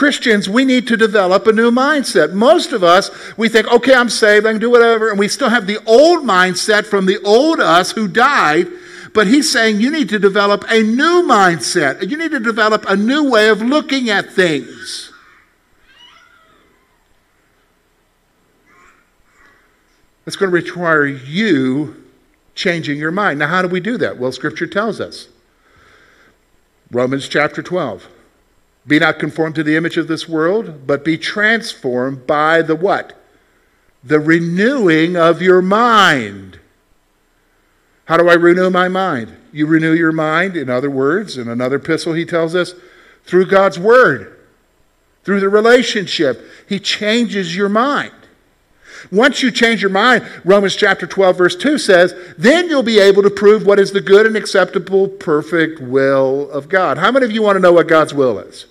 Christians, 0.00 0.48
we 0.48 0.64
need 0.64 0.88
to 0.88 0.96
develop 0.96 1.46
a 1.46 1.52
new 1.52 1.70
mindset. 1.70 2.32
Most 2.32 2.72
of 2.72 2.82
us, 2.82 3.10
we 3.36 3.50
think, 3.50 3.70
okay, 3.70 3.92
I'm 3.92 4.08
saved, 4.08 4.46
I 4.46 4.52
can 4.52 4.58
do 4.58 4.70
whatever, 4.70 5.10
and 5.10 5.18
we 5.18 5.28
still 5.28 5.50
have 5.50 5.66
the 5.66 5.76
old 5.84 6.24
mindset 6.24 6.86
from 6.86 7.04
the 7.04 7.22
old 7.22 7.60
us 7.60 7.92
who 7.92 8.08
died. 8.08 8.66
But 9.12 9.26
he's 9.26 9.52
saying 9.52 9.78
you 9.78 9.90
need 9.90 10.08
to 10.08 10.18
develop 10.18 10.64
a 10.70 10.82
new 10.82 11.22
mindset. 11.28 12.08
You 12.08 12.16
need 12.16 12.30
to 12.30 12.40
develop 12.40 12.86
a 12.88 12.96
new 12.96 13.30
way 13.30 13.50
of 13.50 13.60
looking 13.60 14.08
at 14.08 14.32
things. 14.32 15.12
It's 20.26 20.36
going 20.36 20.50
to 20.50 20.56
require 20.56 21.04
you 21.04 22.02
changing 22.54 22.98
your 22.98 23.12
mind. 23.12 23.38
Now, 23.38 23.48
how 23.48 23.60
do 23.60 23.68
we 23.68 23.80
do 23.80 23.98
that? 23.98 24.16
Well, 24.16 24.32
Scripture 24.32 24.66
tells 24.66 24.98
us. 24.98 25.28
Romans 26.90 27.28
chapter 27.28 27.62
12. 27.62 28.08
Be 28.86 28.98
not 28.98 29.18
conformed 29.18 29.54
to 29.56 29.62
the 29.62 29.76
image 29.76 29.96
of 29.96 30.08
this 30.08 30.28
world, 30.28 30.86
but 30.86 31.04
be 31.04 31.18
transformed 31.18 32.26
by 32.26 32.62
the 32.62 32.74
what? 32.74 33.16
The 34.02 34.20
renewing 34.20 35.16
of 35.16 35.42
your 35.42 35.60
mind. 35.60 36.58
How 38.06 38.16
do 38.16 38.28
I 38.28 38.34
renew 38.34 38.70
my 38.70 38.88
mind? 38.88 39.36
You 39.52 39.66
renew 39.66 39.92
your 39.92 40.12
mind, 40.12 40.56
in 40.56 40.70
other 40.70 40.90
words, 40.90 41.36
in 41.36 41.48
another 41.48 41.76
epistle, 41.76 42.14
he 42.14 42.24
tells 42.24 42.54
us, 42.54 42.74
through 43.24 43.46
God's 43.46 43.78
word, 43.78 44.38
through 45.24 45.40
the 45.40 45.48
relationship. 45.48 46.44
He 46.68 46.80
changes 46.80 47.54
your 47.54 47.68
mind. 47.68 48.12
Once 49.12 49.42
you 49.42 49.50
change 49.50 49.80
your 49.80 49.90
mind, 49.90 50.26
Romans 50.44 50.74
chapter 50.74 51.06
12, 51.06 51.38
verse 51.38 51.56
2 51.56 51.78
says, 51.78 52.14
then 52.36 52.68
you'll 52.68 52.82
be 52.82 52.98
able 52.98 53.22
to 53.22 53.30
prove 53.30 53.64
what 53.64 53.78
is 53.78 53.92
the 53.92 54.00
good 54.00 54.26
and 54.26 54.36
acceptable, 54.36 55.08
perfect 55.08 55.80
will 55.80 56.50
of 56.50 56.68
God. 56.68 56.98
How 56.98 57.10
many 57.10 57.24
of 57.24 57.32
you 57.32 57.42
want 57.42 57.56
to 57.56 57.60
know 57.60 57.72
what 57.72 57.88
God's 57.88 58.12
will 58.12 58.38
is? 58.38 58.66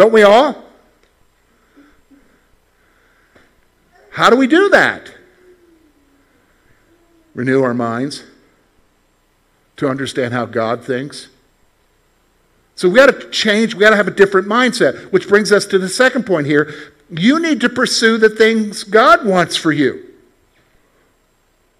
Don't 0.00 0.14
we 0.14 0.22
all? 0.22 0.56
How 4.12 4.30
do 4.30 4.36
we 4.36 4.46
do 4.46 4.70
that? 4.70 5.12
Renew 7.34 7.62
our 7.62 7.74
minds 7.74 8.24
to 9.76 9.90
understand 9.90 10.32
how 10.32 10.46
God 10.46 10.82
thinks. 10.82 11.28
So 12.76 12.88
we 12.88 12.94
got 12.94 13.08
to 13.08 13.28
change, 13.28 13.74
we 13.74 13.80
got 13.80 13.90
to 13.90 13.96
have 13.96 14.08
a 14.08 14.10
different 14.10 14.48
mindset, 14.48 15.12
which 15.12 15.28
brings 15.28 15.52
us 15.52 15.66
to 15.66 15.78
the 15.78 15.90
second 15.90 16.24
point 16.24 16.46
here. 16.46 16.72
You 17.10 17.38
need 17.38 17.60
to 17.60 17.68
pursue 17.68 18.16
the 18.16 18.30
things 18.30 18.84
God 18.84 19.26
wants 19.26 19.54
for 19.54 19.70
you. 19.70 20.02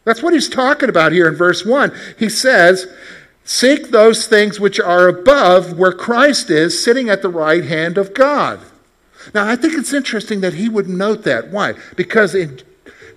That's 0.05 0.23
what 0.23 0.35
he's 0.35 0.51
talking 0.51 0.91
about 0.91 1.13
here 1.13 1.27
in 1.27 1.37
verse 1.37 1.65
1. 1.65 1.91
He 2.19 2.29
says, 2.29 2.87
Seek 3.45 3.91
those 3.91 4.27
things 4.27 4.61
which 4.61 4.79
are 4.79 5.09
above, 5.09 5.77
where 5.77 5.93
Christ 5.93 6.51
is, 6.51 6.83
sitting 6.83 7.09
at 7.09 7.23
the 7.23 7.29
right 7.29 7.65
hand 7.65 7.99
of 7.99 8.15
God. 8.15 8.61
Now, 9.35 9.47
I 9.47 9.57
think 9.57 9.75
it's 9.75 9.93
interesting 9.93 10.41
that 10.41 10.55
he 10.55 10.69
would 10.69 10.89
note 10.89 11.25
that. 11.25 11.49
Why? 11.49 11.75
Because 11.97 12.35
in 12.35 12.61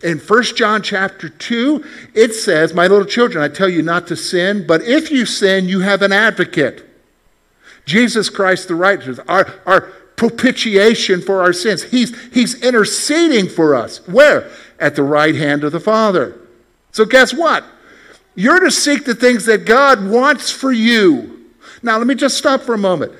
in 0.04 0.20
1 0.20 0.44
John 0.56 0.82
chapter 0.82 1.30
2, 1.30 1.84
it 2.14 2.34
says, 2.34 2.74
My 2.74 2.88
little 2.88 3.06
children, 3.06 3.42
I 3.42 3.48
tell 3.48 3.70
you 3.70 3.82
not 3.82 4.06
to 4.08 4.18
sin, 4.18 4.68
but 4.68 4.82
if 4.82 5.10
you 5.10 5.26
sin, 5.26 5.70
you 5.70 5.80
have 5.80 6.02
an 6.02 6.12
advocate. 6.12 6.86
Jesus 7.86 8.30
Christ 8.30 8.68
the 8.68 8.76
righteous, 8.76 9.20
our, 9.30 9.52
our 9.66 9.82
propitiation 10.18 11.22
for 11.22 11.42
our 11.42 11.54
sins. 11.54 11.84
He's, 11.84 12.18
he's 12.34 12.62
interceding 12.62 13.48
for 13.48 13.76
us. 13.76 14.06
Where? 14.08 14.52
At 14.78 14.96
the 14.96 15.04
right 15.04 15.36
hand 15.36 15.64
of 15.64 15.72
the 15.72 15.80
Father. 15.80 16.38
So, 16.92 17.06
guess 17.06 17.34
what? 17.34 17.64
You're 18.36 18.60
to 18.60 18.72
seek 18.72 19.06
the 19.06 19.16
things 19.16 19.46
that 19.46 19.66
God 19.66 20.08
wants 20.08 20.50
for 20.50 20.72
you. 20.72 21.52
Now, 21.82 21.98
let 21.98 22.08
me 22.08 22.16
just 22.16 22.38
stop 22.38 22.62
for 22.62 22.74
a 22.74 22.78
moment. 22.78 23.14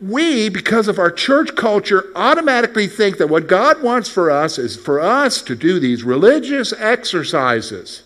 We, 0.00 0.48
because 0.48 0.88
of 0.88 0.98
our 0.98 1.10
church 1.10 1.54
culture, 1.56 2.10
automatically 2.14 2.86
think 2.86 3.18
that 3.18 3.28
what 3.28 3.46
God 3.46 3.82
wants 3.82 4.08
for 4.08 4.30
us 4.30 4.58
is 4.58 4.76
for 4.76 5.00
us 5.00 5.42
to 5.42 5.54
do 5.54 5.78
these 5.78 6.04
religious 6.04 6.72
exercises. 6.72 8.04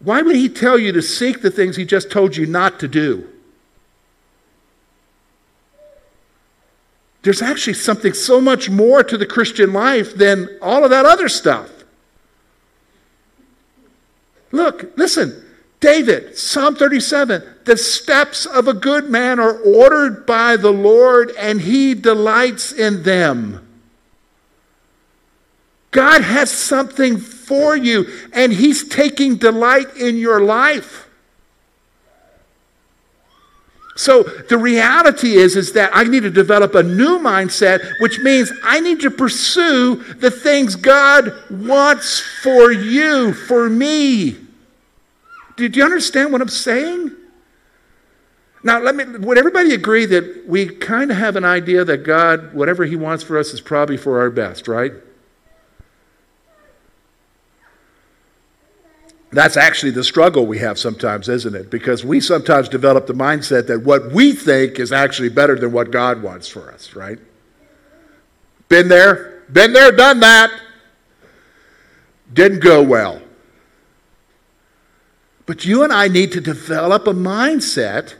Why 0.00 0.20
would 0.20 0.36
He 0.36 0.48
tell 0.48 0.78
you 0.78 0.92
to 0.92 1.02
seek 1.02 1.40
the 1.40 1.50
things 1.50 1.76
He 1.76 1.84
just 1.84 2.10
told 2.10 2.36
you 2.36 2.46
not 2.46 2.80
to 2.80 2.88
do? 2.88 3.28
there's 7.26 7.42
actually 7.42 7.74
something 7.74 8.12
so 8.12 8.40
much 8.40 8.70
more 8.70 9.02
to 9.02 9.18
the 9.18 9.26
Christian 9.26 9.72
life 9.72 10.14
than 10.14 10.48
all 10.62 10.84
of 10.84 10.90
that 10.90 11.04
other 11.04 11.28
stuff. 11.28 11.68
Look, 14.56 14.96
listen, 14.96 15.44
David, 15.80 16.38
Psalm 16.38 16.76
37, 16.76 17.42
the 17.66 17.76
steps 17.76 18.46
of 18.46 18.68
a 18.68 18.72
good 18.72 19.10
man 19.10 19.38
are 19.38 19.58
ordered 19.58 20.24
by 20.24 20.56
the 20.56 20.72
Lord, 20.72 21.30
and 21.38 21.60
he 21.60 21.92
delights 21.92 22.72
in 22.72 23.02
them. 23.02 23.62
God 25.90 26.22
has 26.22 26.50
something 26.50 27.18
for 27.18 27.76
you, 27.76 28.06
and 28.32 28.50
he's 28.50 28.88
taking 28.88 29.36
delight 29.36 29.94
in 29.98 30.16
your 30.16 30.40
life. 30.40 31.06
So 33.94 34.22
the 34.22 34.56
reality 34.56 35.34
is, 35.34 35.54
is 35.54 35.72
that 35.72 35.90
I 35.92 36.04
need 36.04 36.22
to 36.22 36.30
develop 36.30 36.74
a 36.74 36.82
new 36.82 37.18
mindset, 37.18 38.00
which 38.00 38.20
means 38.20 38.50
I 38.62 38.80
need 38.80 39.00
to 39.00 39.10
pursue 39.10 39.96
the 40.14 40.30
things 40.30 40.76
God 40.76 41.34
wants 41.50 42.20
for 42.42 42.72
you, 42.72 43.34
for 43.34 43.68
me. 43.68 44.45
Do, 45.56 45.66
you 45.66 45.84
understand 45.84 46.32
what 46.32 46.42
I'm 46.42 46.48
saying? 46.48 47.12
Now, 48.62 48.80
let 48.80 48.94
me, 48.94 49.04
would 49.04 49.38
everybody 49.38 49.74
agree 49.74 50.06
that 50.06 50.46
we 50.46 50.66
kind 50.66 51.10
of 51.10 51.16
have 51.16 51.36
an 51.36 51.44
idea 51.44 51.84
that 51.84 51.98
God, 51.98 52.52
whatever 52.54 52.84
He 52.84 52.96
wants 52.96 53.24
for 53.24 53.38
us, 53.38 53.52
is 53.54 53.60
probably 53.60 53.96
for 53.96 54.20
our 54.20 54.30
best, 54.30 54.68
right? 54.68 54.92
That's 59.32 59.56
actually 59.56 59.92
the 59.92 60.04
struggle 60.04 60.46
we 60.46 60.58
have 60.58 60.78
sometimes, 60.78 61.28
isn't 61.28 61.54
it? 61.54 61.70
Because 61.70 62.04
we 62.04 62.20
sometimes 62.20 62.68
develop 62.68 63.06
the 63.06 63.12
mindset 63.12 63.66
that 63.66 63.82
what 63.82 64.12
we 64.12 64.32
think 64.32 64.78
is 64.78 64.92
actually 64.92 65.28
better 65.28 65.58
than 65.58 65.72
what 65.72 65.90
God 65.90 66.22
wants 66.22 66.48
for 66.48 66.72
us, 66.72 66.94
right? 66.94 67.18
Been 68.68 68.88
there, 68.88 69.42
been 69.52 69.72
there, 69.72 69.92
done 69.92 70.20
that. 70.20 70.50
Didn't 72.32 72.60
go 72.60 72.82
well. 72.82 73.20
But 75.46 75.64
you 75.64 75.84
and 75.84 75.92
I 75.92 76.08
need 76.08 76.32
to 76.32 76.40
develop 76.40 77.06
a 77.06 77.12
mindset 77.12 78.14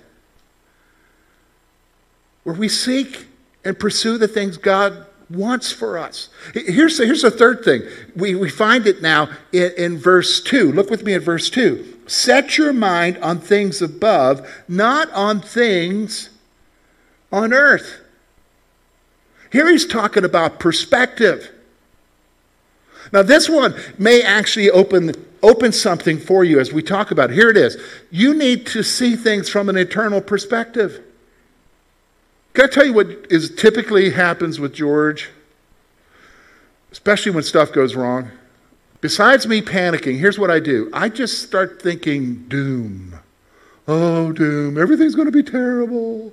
where 2.45 2.55
we 2.55 2.69
seek 2.69 3.27
and 3.65 3.79
pursue 3.79 4.17
the 4.17 4.29
things 4.29 4.57
God 4.57 5.07
wants 5.29 5.73
for 5.73 5.99
us. 5.99 6.29
Here's, 6.55 6.99
here's 6.99 7.25
a 7.25 7.31
third 7.31 7.65
thing. 7.65 7.83
We, 8.15 8.37
we 8.37 8.49
find 8.49 8.87
it 8.87 9.03
now 9.03 9.29
in, 9.53 9.73
in 9.77 9.99
verse 9.99 10.41
2. 10.41 10.71
Look 10.71 10.89
with 10.89 11.03
me 11.03 11.15
at 11.15 11.23
verse 11.23 11.51
2. 11.51 11.95
Set 12.07 12.57
your 12.57 12.73
mind 12.73 13.19
on 13.19 13.41
things 13.41 13.83
above, 13.83 14.49
not 14.69 15.11
on 15.11 15.41
things 15.41 16.31
on 17.33 17.53
earth. 17.53 18.01
Here 19.51 19.69
he's 19.69 19.87
talking 19.87 20.25
about 20.25 20.61
perspective. 20.61 21.51
Now, 23.13 23.23
this 23.23 23.49
one 23.49 23.75
may 23.99 24.23
actually 24.23 24.71
open, 24.71 25.13
open 25.47 25.71
something 25.71 26.19
for 26.19 26.45
you 26.45 26.59
as 26.59 26.73
we 26.73 26.83
talk 26.83 27.13
about 27.13 27.31
it. 27.31 27.35
Here 27.35 27.49
it 27.49 27.57
is. 27.57 27.81
You 28.11 28.35
need 28.35 28.67
to 28.69 28.83
see 28.83 29.15
things 29.15 29.49
from 29.49 29.69
an 29.69 29.77
eternal 29.77 30.21
perspective. 30.21 31.03
Can 32.55 32.65
I 32.65 32.69
tell 32.69 32.87
you 32.87 32.93
what 32.93 33.09
is 33.31 33.55
typically 33.55 34.11
happens 34.11 34.59
with 34.59 34.75
George? 34.75 35.31
Especially 36.91 37.31
when 37.31 37.45
stuff 37.45 37.73
goes 37.73 37.95
wrong. 37.95 38.31
Besides 39.01 39.47
me 39.47 39.61
panicking, 39.63 40.19
here's 40.19 40.39
what 40.39 40.51
I 40.51 40.59
do 40.59 40.91
I 40.93 41.09
just 41.09 41.43
start 41.43 41.81
thinking 41.81 42.49
doom. 42.49 43.21
Oh, 43.87 44.33
doom. 44.33 44.77
Everything's 44.77 45.15
going 45.15 45.27
to 45.27 45.33
be 45.33 45.45
terrible. 45.45 46.33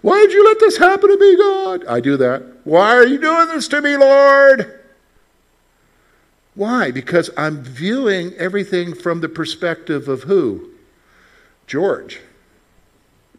Why 0.00 0.20
did 0.20 0.32
you 0.32 0.44
let 0.44 0.60
this 0.60 0.78
happen 0.78 1.10
to 1.10 1.18
me, 1.18 1.36
God? 1.36 1.84
I 1.86 2.00
do 2.00 2.16
that. 2.16 2.42
Why 2.64 2.94
are 2.94 3.06
you 3.06 3.20
doing 3.20 3.48
this 3.48 3.68
to 3.68 3.82
me, 3.82 3.96
Lord? 3.96 4.83
Why? 6.54 6.90
Because 6.90 7.30
I'm 7.36 7.62
viewing 7.62 8.32
everything 8.34 8.94
from 8.94 9.20
the 9.20 9.28
perspective 9.28 10.08
of 10.08 10.24
who? 10.24 10.70
George. 11.66 12.20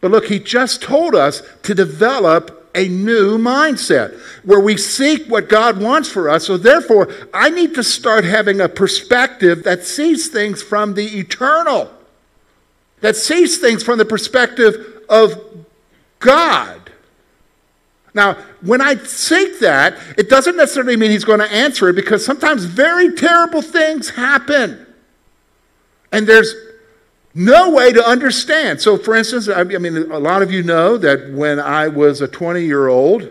But 0.01 0.11
look, 0.11 0.25
he 0.25 0.39
just 0.39 0.81
told 0.81 1.15
us 1.15 1.41
to 1.63 1.73
develop 1.73 2.69
a 2.75 2.89
new 2.89 3.37
mindset 3.37 4.19
where 4.43 4.59
we 4.59 4.75
seek 4.77 5.25
what 5.27 5.47
God 5.47 5.81
wants 5.81 6.09
for 6.09 6.29
us. 6.29 6.45
So, 6.45 6.57
therefore, 6.57 7.09
I 7.33 7.49
need 7.49 7.73
to 7.75 7.83
start 7.83 8.25
having 8.25 8.59
a 8.59 8.67
perspective 8.67 9.63
that 9.63 9.83
sees 9.85 10.27
things 10.27 10.61
from 10.61 10.93
the 10.93 11.17
eternal, 11.17 11.89
that 12.99 13.15
sees 13.15 13.57
things 13.57 13.81
from 13.81 13.97
the 13.97 14.05
perspective 14.05 15.03
of 15.07 15.41
God. 16.19 16.84
Now, 18.15 18.35
when 18.61 18.79
I 18.79 18.95
seek 18.95 19.59
that, 19.59 19.99
it 20.17 20.29
doesn't 20.29 20.55
necessarily 20.55 20.95
mean 20.95 21.11
he's 21.11 21.25
going 21.25 21.41
to 21.41 21.51
answer 21.51 21.89
it 21.89 21.97
because 21.97 22.25
sometimes 22.25 22.63
very 22.63 23.13
terrible 23.13 23.61
things 23.61 24.11
happen. 24.11 24.87
And 26.13 26.25
there's 26.25 26.55
no 27.33 27.71
way 27.71 27.91
to 27.91 28.03
understand. 28.03 28.81
So, 28.81 28.97
for 28.97 29.15
instance, 29.15 29.49
I 29.49 29.65
mean, 29.65 29.97
a 29.97 30.17
lot 30.17 30.41
of 30.41 30.49
you 30.49 30.63
know 30.63 30.97
that 30.97 31.33
when 31.33 31.59
I 31.59 31.89
was 31.89 32.21
a 32.21 32.27
20 32.27 32.63
year 32.63 32.87
old, 32.87 33.23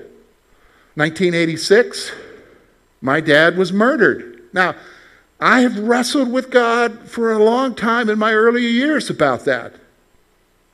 1986, 0.97 2.13
my 3.01 3.23
dad 3.23 3.57
was 3.57 3.73
murdered. 3.73 4.43
Now, 4.53 4.75
I 5.41 5.61
have 5.61 5.79
wrestled 5.79 6.31
with 6.31 6.51
God 6.51 7.09
for 7.09 7.33
a 7.33 7.43
long 7.43 7.75
time 7.75 8.11
in 8.11 8.19
my 8.19 8.35
earlier 8.35 8.69
years 8.69 9.09
about 9.09 9.47
that. 9.47 9.73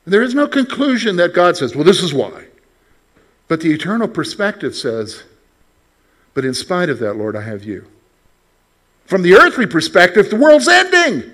There 0.04 0.22
is 0.22 0.34
no 0.34 0.48
conclusion 0.48 1.14
that 1.16 1.32
God 1.32 1.56
says, 1.56 1.76
well, 1.76 1.84
this 1.84 2.02
is 2.02 2.12
why. 2.12 2.49
But 3.50 3.62
the 3.62 3.72
eternal 3.72 4.06
perspective 4.06 4.76
says, 4.76 5.24
But 6.34 6.44
in 6.44 6.54
spite 6.54 6.88
of 6.88 7.00
that, 7.00 7.14
Lord, 7.14 7.34
I 7.34 7.40
have 7.40 7.64
you. 7.64 7.84
From 9.06 9.22
the 9.22 9.34
earthly 9.34 9.66
perspective, 9.66 10.30
the 10.30 10.36
world's 10.36 10.68
ending. 10.68 11.32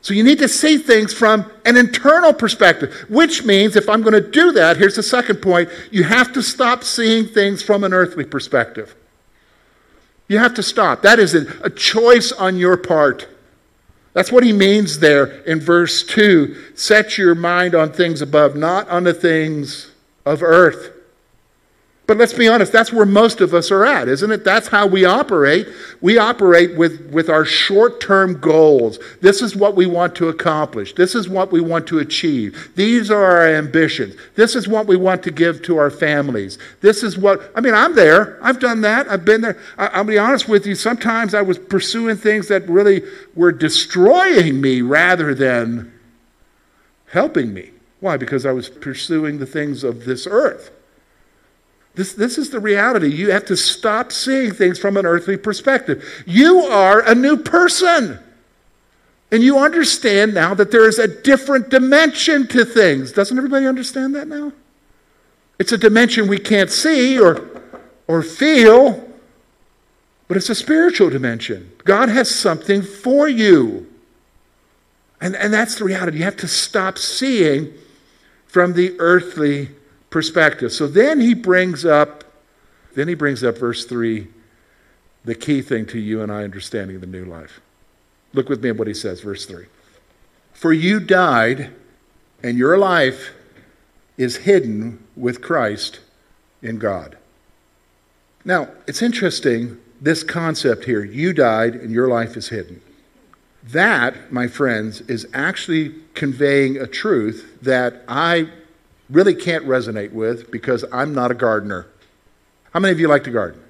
So 0.00 0.14
you 0.14 0.24
need 0.24 0.38
to 0.38 0.48
see 0.48 0.78
things 0.78 1.12
from 1.12 1.52
an 1.66 1.76
internal 1.76 2.32
perspective, 2.32 3.04
which 3.10 3.44
means 3.44 3.76
if 3.76 3.90
I'm 3.90 4.00
going 4.00 4.14
to 4.14 4.26
do 4.26 4.52
that, 4.52 4.78
here's 4.78 4.96
the 4.96 5.02
second 5.02 5.42
point 5.42 5.68
you 5.90 6.02
have 6.02 6.32
to 6.32 6.42
stop 6.42 6.82
seeing 6.82 7.26
things 7.26 7.62
from 7.62 7.84
an 7.84 7.92
earthly 7.92 8.24
perspective. 8.24 8.96
You 10.28 10.38
have 10.38 10.54
to 10.54 10.62
stop. 10.62 11.02
That 11.02 11.18
is 11.18 11.34
a, 11.34 11.68
choice 11.68 12.32
on 12.32 12.56
your 12.56 12.78
part. 12.78 13.28
That's 14.14 14.32
what 14.32 14.44
he 14.44 14.54
means 14.54 15.00
there 15.00 15.26
in 15.42 15.60
verse 15.60 16.02
2. 16.04 16.72
Set 16.74 17.18
your 17.18 17.34
mind 17.34 17.74
on 17.74 17.92
things 17.92 18.22
above, 18.22 18.56
not 18.56 18.88
on 18.88 19.04
the 19.04 19.12
things 19.12 19.90
of 20.26 20.42
earth. 20.42 20.92
But 22.06 22.18
let's 22.18 22.32
be 22.32 22.46
honest, 22.46 22.70
that's 22.70 22.92
where 22.92 23.04
most 23.04 23.40
of 23.40 23.52
us 23.52 23.72
are 23.72 23.84
at, 23.84 24.06
isn't 24.06 24.30
it? 24.30 24.44
That's 24.44 24.68
how 24.68 24.86
we 24.86 25.04
operate. 25.04 25.66
We 26.00 26.18
operate 26.18 26.76
with, 26.76 27.10
with 27.10 27.28
our 27.28 27.44
short 27.44 28.00
term 28.00 28.38
goals. 28.40 29.00
This 29.22 29.42
is 29.42 29.56
what 29.56 29.74
we 29.74 29.86
want 29.86 30.14
to 30.16 30.28
accomplish. 30.28 30.94
This 30.94 31.16
is 31.16 31.28
what 31.28 31.50
we 31.50 31.60
want 31.60 31.88
to 31.88 31.98
achieve. 31.98 32.70
These 32.76 33.10
are 33.10 33.24
our 33.24 33.48
ambitions. 33.48 34.14
This 34.36 34.54
is 34.54 34.68
what 34.68 34.86
we 34.86 34.96
want 34.96 35.24
to 35.24 35.32
give 35.32 35.62
to 35.62 35.78
our 35.78 35.90
families. 35.90 36.58
This 36.80 37.02
is 37.02 37.18
what, 37.18 37.50
I 37.56 37.60
mean, 37.60 37.74
I'm 37.74 37.96
there. 37.96 38.38
I've 38.40 38.60
done 38.60 38.82
that. 38.82 39.10
I've 39.10 39.24
been 39.24 39.40
there. 39.40 39.58
I, 39.76 39.98
will 39.98 40.04
be 40.06 40.18
honest 40.18 40.48
with 40.48 40.64
you. 40.64 40.76
Sometimes 40.76 41.34
I 41.34 41.42
was 41.42 41.58
pursuing 41.58 42.16
things 42.16 42.46
that 42.48 42.68
really 42.68 43.02
were 43.34 43.52
destroying 43.52 44.60
me 44.60 44.80
rather 44.80 45.34
than 45.34 45.92
helping 47.08 47.52
me. 47.52 47.72
Why? 48.00 48.16
Because 48.16 48.44
I 48.44 48.52
was 48.52 48.68
pursuing 48.68 49.38
the 49.38 49.46
things 49.46 49.84
of 49.84 50.04
this 50.04 50.26
earth. 50.26 50.70
This, 51.94 52.12
this 52.12 52.36
is 52.36 52.50
the 52.50 52.60
reality. 52.60 53.08
You 53.08 53.30
have 53.30 53.46
to 53.46 53.56
stop 53.56 54.12
seeing 54.12 54.52
things 54.52 54.78
from 54.78 54.98
an 54.98 55.06
earthly 55.06 55.38
perspective. 55.38 56.24
You 56.26 56.60
are 56.64 57.00
a 57.00 57.14
new 57.14 57.38
person. 57.38 58.18
And 59.32 59.42
you 59.42 59.58
understand 59.58 60.34
now 60.34 60.54
that 60.54 60.70
there 60.70 60.86
is 60.86 60.98
a 60.98 61.08
different 61.08 61.70
dimension 61.70 62.46
to 62.48 62.64
things. 62.64 63.12
Doesn't 63.12 63.36
everybody 63.36 63.66
understand 63.66 64.14
that 64.14 64.28
now? 64.28 64.52
It's 65.58 65.72
a 65.72 65.78
dimension 65.78 66.28
we 66.28 66.38
can't 66.38 66.70
see 66.70 67.18
or, 67.18 67.48
or 68.06 68.22
feel, 68.22 69.08
but 70.28 70.36
it's 70.36 70.50
a 70.50 70.54
spiritual 70.54 71.08
dimension. 71.08 71.72
God 71.84 72.10
has 72.10 72.32
something 72.32 72.82
for 72.82 73.26
you. 73.26 73.90
And, 75.20 75.34
and 75.34 75.52
that's 75.52 75.76
the 75.76 75.84
reality. 75.84 76.18
You 76.18 76.24
have 76.24 76.36
to 76.36 76.48
stop 76.48 76.98
seeing 76.98 77.72
from 78.56 78.72
the 78.72 78.98
earthly 78.98 79.68
perspective. 80.08 80.72
So 80.72 80.86
then 80.86 81.20
he 81.20 81.34
brings 81.34 81.84
up, 81.84 82.24
then 82.94 83.06
he 83.06 83.14
brings 83.14 83.44
up 83.44 83.58
verse 83.58 83.84
3, 83.84 84.28
the 85.26 85.34
key 85.34 85.60
thing 85.60 85.84
to 85.88 85.98
you 85.98 86.22
and 86.22 86.32
I 86.32 86.42
understanding 86.42 87.00
the 87.00 87.06
new 87.06 87.26
life. 87.26 87.60
Look 88.32 88.48
with 88.48 88.62
me 88.62 88.70
at 88.70 88.78
what 88.78 88.88
he 88.88 88.94
says, 88.94 89.20
verse 89.20 89.44
3. 89.44 89.66
For 90.54 90.72
you 90.72 91.00
died, 91.00 91.70
and 92.42 92.56
your 92.56 92.78
life 92.78 93.32
is 94.16 94.38
hidden 94.38 95.04
with 95.16 95.42
Christ 95.42 96.00
in 96.62 96.78
God. 96.78 97.18
Now, 98.42 98.70
it's 98.86 99.02
interesting, 99.02 99.78
this 100.00 100.22
concept 100.22 100.86
here 100.86 101.04
you 101.04 101.34
died, 101.34 101.74
and 101.74 101.90
your 101.90 102.08
life 102.08 102.38
is 102.38 102.48
hidden. 102.48 102.80
That, 103.72 104.32
my 104.32 104.46
friends, 104.46 105.00
is 105.02 105.26
actually 105.34 105.94
conveying 106.14 106.76
a 106.76 106.86
truth 106.86 107.58
that 107.62 108.02
I 108.06 108.48
really 109.10 109.34
can't 109.34 109.64
resonate 109.64 110.12
with 110.12 110.50
because 110.50 110.84
I'm 110.92 111.14
not 111.14 111.30
a 111.30 111.34
gardener. 111.34 111.86
How 112.72 112.80
many 112.80 112.92
of 112.92 113.00
you 113.00 113.08
like 113.08 113.24
to 113.24 113.30
garden? 113.30 113.60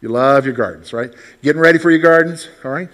You 0.00 0.08
love 0.08 0.44
your 0.44 0.54
gardens, 0.54 0.92
right? 0.92 1.10
Getting 1.42 1.60
ready 1.60 1.78
for 1.78 1.90
your 1.90 2.00
gardens, 2.00 2.48
all 2.64 2.70
right? 2.70 2.88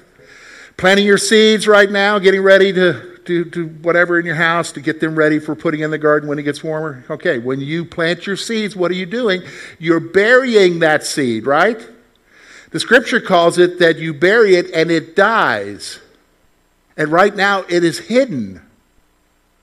Planting 0.77 1.07
your 1.07 1.19
seeds 1.19 1.67
right 1.67 1.91
now, 1.91 2.19
getting 2.19 2.43
ready 2.43 2.73
to 2.73 3.19
do, 3.25 3.45
do 3.45 3.67
whatever 3.67 4.19
in 4.19 4.27
your 4.27 4.35
house 4.35 4.73
to 4.73 4.81
get 4.81 5.01
them 5.01 5.15
ready 5.15 5.39
for 5.39 5.55
putting 5.55 5.81
in 5.81 5.91
the 5.91 5.99
garden 5.99 6.29
when 6.29 6.39
it 6.39 6.43
gets 6.43 6.63
warmer. 6.63 7.05
Okay, 7.09 7.39
when 7.39 7.61
you 7.61 7.85
plant 7.85 8.27
your 8.27 8.37
seeds, 8.37 8.75
what 8.75 8.91
are 8.91 8.95
you 8.95 9.07
doing? 9.07 9.43
You're 9.79 10.01
burying 10.01 10.81
that 10.81 11.05
seed, 11.05 11.47
right? 11.47 11.81
The 12.71 12.81
scripture 12.81 13.21
calls 13.21 13.59
it 13.59 13.79
that 13.79 13.99
you 13.99 14.15
bury 14.15 14.57
it 14.57 14.71
and 14.73 14.91
it 14.91 15.15
dies. 15.15 16.01
And 16.97 17.11
right 17.11 17.35
now 17.35 17.65
it 17.69 17.85
is 17.85 17.99
hidden 17.99 18.63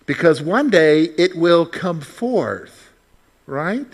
because 0.05 0.41
one 0.41 0.69
day 0.69 1.03
it 1.03 1.35
will 1.35 1.65
come 1.65 2.01
forth, 2.01 2.91
right? 3.45 3.87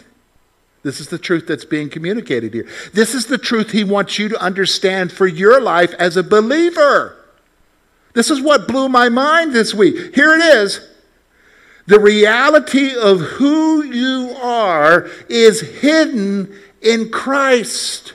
This 0.84 1.00
is 1.00 1.10
the 1.10 1.17
truth 1.17 1.48
that's 1.48 1.65
being 1.65 1.89
communicated 1.89 2.54
here. 2.54 2.67
This 2.93 3.15
is 3.15 3.26
the 3.26 3.38
truth 3.38 3.71
he 3.71 3.84
wants 3.84 4.19
you 4.19 4.30
to 4.30 4.39
understand 4.39 5.12
for 5.12 5.28
your 5.28 5.60
life 5.60 5.93
as 5.95 6.15
a 6.15 6.24
believer. 6.24 7.17
This 8.13 8.30
is 8.30 8.39
what 8.39 8.67
blew 8.67 8.88
my 8.88 9.10
mind 9.10 9.52
this 9.52 9.74
week. 9.74 10.15
Here 10.15 10.36
it 10.36 10.41
is. 10.41 10.88
The 11.88 12.00
reality 12.00 12.95
of 12.95 13.19
who 13.19 13.84
you 13.84 14.36
are 14.41 15.10
is 15.28 15.82
hidden 15.82 16.56
in 16.82 17.12
Christ. 17.12 18.13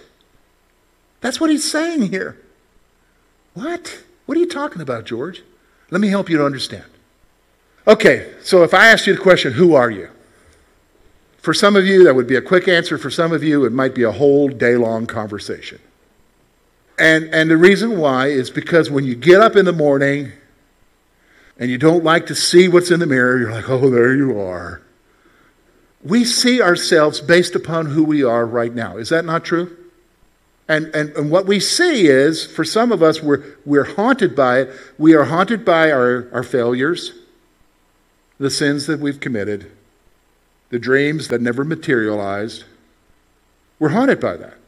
That's 1.21 1.41
what 1.41 1.51
he's 1.51 1.71
saying 1.71 2.03
here. 2.03 2.41
What? 3.55 4.03
What 4.31 4.37
are 4.37 4.43
you 4.43 4.47
talking 4.47 4.81
about, 4.81 5.07
George? 5.07 5.43
Let 5.91 6.01
me 6.01 6.07
help 6.07 6.31
you 6.31 6.39
to 6.39 6.47
understand. 6.47 6.85
Okay, 7.89 8.33
so 8.45 8.63
if 8.63 8.73
I 8.73 8.87
asked 8.87 9.09
you 9.09 9.17
the 9.17 9.21
question, 9.21 9.55
who 9.55 9.75
are 9.75 9.91
you? 9.91 10.09
For 11.39 11.53
some 11.53 11.75
of 11.75 11.85
you, 11.85 12.05
that 12.05 12.15
would 12.15 12.29
be 12.29 12.37
a 12.37 12.41
quick 12.41 12.69
answer. 12.69 12.97
For 12.97 13.11
some 13.11 13.33
of 13.33 13.43
you, 13.43 13.65
it 13.65 13.73
might 13.73 13.93
be 13.93 14.05
a 14.05 14.13
whole 14.13 14.49
day 14.49 14.77
long 14.77 15.09
conversation. 15.09 15.81
And, 16.97 17.25
and 17.35 17.51
the 17.51 17.57
reason 17.57 17.99
why 17.99 18.29
is 18.29 18.51
because 18.51 18.89
when 18.89 19.05
you 19.05 19.17
get 19.17 19.41
up 19.41 19.57
in 19.57 19.65
the 19.65 19.73
morning 19.73 20.31
and 21.59 21.69
you 21.69 21.77
don't 21.77 22.05
like 22.05 22.27
to 22.27 22.37
see 22.37 22.69
what's 22.69 22.93
in 22.93 23.01
the 23.01 23.07
mirror, 23.07 23.37
you're 23.37 23.51
like, 23.51 23.69
oh, 23.69 23.91
there 23.91 24.15
you 24.15 24.39
are. 24.39 24.81
We 26.05 26.25
see 26.25 26.63
ourselves 26.63 27.21
based 27.21 27.57
upon 27.57 27.87
who 27.87 28.05
we 28.05 28.23
are 28.23 28.47
right 28.47 28.73
now. 28.73 28.97
Is 28.97 29.09
that 29.09 29.25
not 29.25 29.45
true? 29.45 29.77
And, 30.71 30.87
and, 30.95 31.11
and 31.17 31.33
what 31.33 31.47
we 31.47 31.59
see 31.59 32.07
is, 32.07 32.47
for 32.47 32.63
some 32.63 32.93
of 32.93 33.03
us, 33.03 33.21
we're, 33.21 33.43
we're 33.65 33.97
haunted 33.97 34.37
by 34.37 34.61
it. 34.61 34.71
We 34.99 35.17
are 35.17 35.25
haunted 35.25 35.65
by 35.65 35.91
our, 35.91 36.29
our 36.33 36.45
failures, 36.45 37.13
the 38.39 38.51
sins 38.51 38.87
that 38.87 39.01
we've 39.01 39.19
committed, 39.19 39.73
the 40.69 40.79
dreams 40.79 41.27
that 41.27 41.41
never 41.41 41.65
materialized. 41.65 42.67
We're 43.81 43.89
haunted 43.89 44.21
by 44.21 44.37
that. 44.37 44.59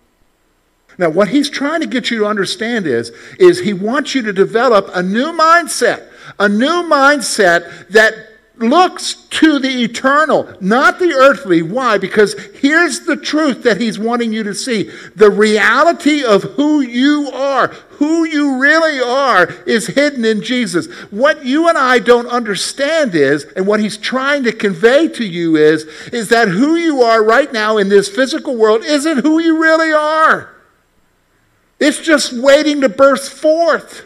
Now, 0.99 1.09
what 1.09 1.29
he's 1.29 1.49
trying 1.49 1.83
to 1.83 1.87
get 1.87 2.11
you 2.11 2.19
to 2.19 2.27
understand 2.27 2.89
is, 2.89 3.11
is 3.39 3.61
he 3.61 3.73
wants 3.73 4.13
you 4.13 4.23
to 4.23 4.33
develop 4.33 4.91
a 4.93 5.05
new 5.05 5.27
mindset, 5.27 6.09
a 6.37 6.49
new 6.49 6.83
mindset 6.83 7.89
that 7.91 8.15
looks 8.63 9.15
to 9.15 9.59
the 9.59 9.83
eternal, 9.83 10.53
not 10.61 10.99
the 10.99 11.13
earthly. 11.13 11.63
Why? 11.63 11.99
Because 11.99 12.35
here's 12.61 13.01
the 13.01 13.17
truth 13.17 13.63
that 13.65 13.81
he's 13.81 13.99
wanting 13.99 14.33
you 14.33 14.43
to 14.45 14.55
see. 14.55 14.91
The 15.15 15.31
reality 15.31 16.25
of 16.25 16.43
who 16.43 16.81
you 16.81 17.31
are, 17.33 17.69
who 17.91 18.25
you 18.25 18.59
really 18.59 19.01
are, 19.01 19.53
is 19.67 19.89
hidden 19.89 20.25
in 20.25 20.43
Jesus. 20.43 20.87
What 21.11 21.45
you 21.45 21.69
and 21.69 21.77
I 21.77 21.99
don't 21.99 22.29
understand 22.29 23.15
is, 23.15 23.45
and 23.57 23.67
what 23.67 23.81
he's 23.81 23.97
trying 23.97 24.45
to 24.45 24.53
convey 24.53 25.09
to 25.09 25.25
you 25.25 25.57
is, 25.57 25.85
is 26.13 26.29
that 26.29 26.49
who 26.49 26.77
you 26.77 27.03
are 27.03 27.23
right 27.23 27.53
now 27.53 27.79
in 27.79 27.89
this 27.89 28.09
physical 28.09 28.57
world 28.57 28.85
isn't 28.85 29.19
who 29.19 29.39
you 29.39 29.61
really 29.61 29.93
are. 29.93 30.55
It's 31.81 32.01
just 32.01 32.33
waiting 32.33 32.81
to 32.83 32.89
burst 32.89 33.33
forth. 33.33 34.05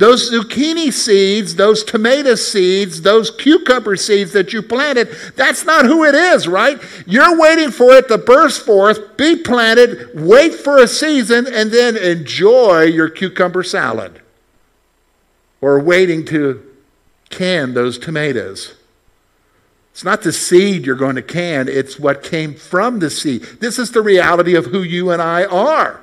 Those 0.00 0.30
zucchini 0.30 0.90
seeds, 0.94 1.56
those 1.56 1.84
tomato 1.84 2.34
seeds, 2.34 3.02
those 3.02 3.30
cucumber 3.30 3.96
seeds 3.96 4.32
that 4.32 4.50
you 4.50 4.62
planted, 4.62 5.14
that's 5.36 5.66
not 5.66 5.84
who 5.84 6.04
it 6.04 6.14
is, 6.14 6.48
right? 6.48 6.80
You're 7.06 7.38
waiting 7.38 7.70
for 7.70 7.92
it 7.92 8.08
to 8.08 8.16
burst 8.16 8.64
forth, 8.64 9.18
be 9.18 9.36
planted, 9.36 10.08
wait 10.14 10.54
for 10.54 10.78
a 10.78 10.88
season, 10.88 11.46
and 11.46 11.70
then 11.70 11.98
enjoy 11.98 12.84
your 12.84 13.10
cucumber 13.10 13.62
salad. 13.62 14.22
Or 15.60 15.78
waiting 15.78 16.24
to 16.26 16.64
can 17.28 17.74
those 17.74 17.98
tomatoes. 17.98 18.76
It's 19.92 20.02
not 20.02 20.22
the 20.22 20.32
seed 20.32 20.86
you're 20.86 20.96
going 20.96 21.16
to 21.16 21.22
can, 21.22 21.68
it's 21.68 21.98
what 21.98 22.22
came 22.22 22.54
from 22.54 23.00
the 23.00 23.10
seed. 23.10 23.42
This 23.60 23.78
is 23.78 23.90
the 23.90 24.00
reality 24.00 24.54
of 24.54 24.64
who 24.64 24.82
you 24.82 25.10
and 25.10 25.20
I 25.20 25.44
are. 25.44 26.00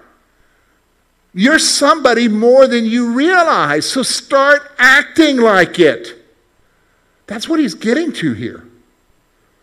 You're 1.38 1.60
somebody 1.60 2.28
more 2.28 2.68
than 2.68 2.86
you 2.86 3.14
realize. 3.14 3.88
So 3.88 4.02
start 4.02 4.72
acting 4.80 5.38
like 5.38 5.78
it. 5.78 6.16
That's 7.28 7.48
what 7.48 7.60
he's 7.60 7.76
getting 7.76 8.12
to 8.14 8.34
here. 8.34 8.64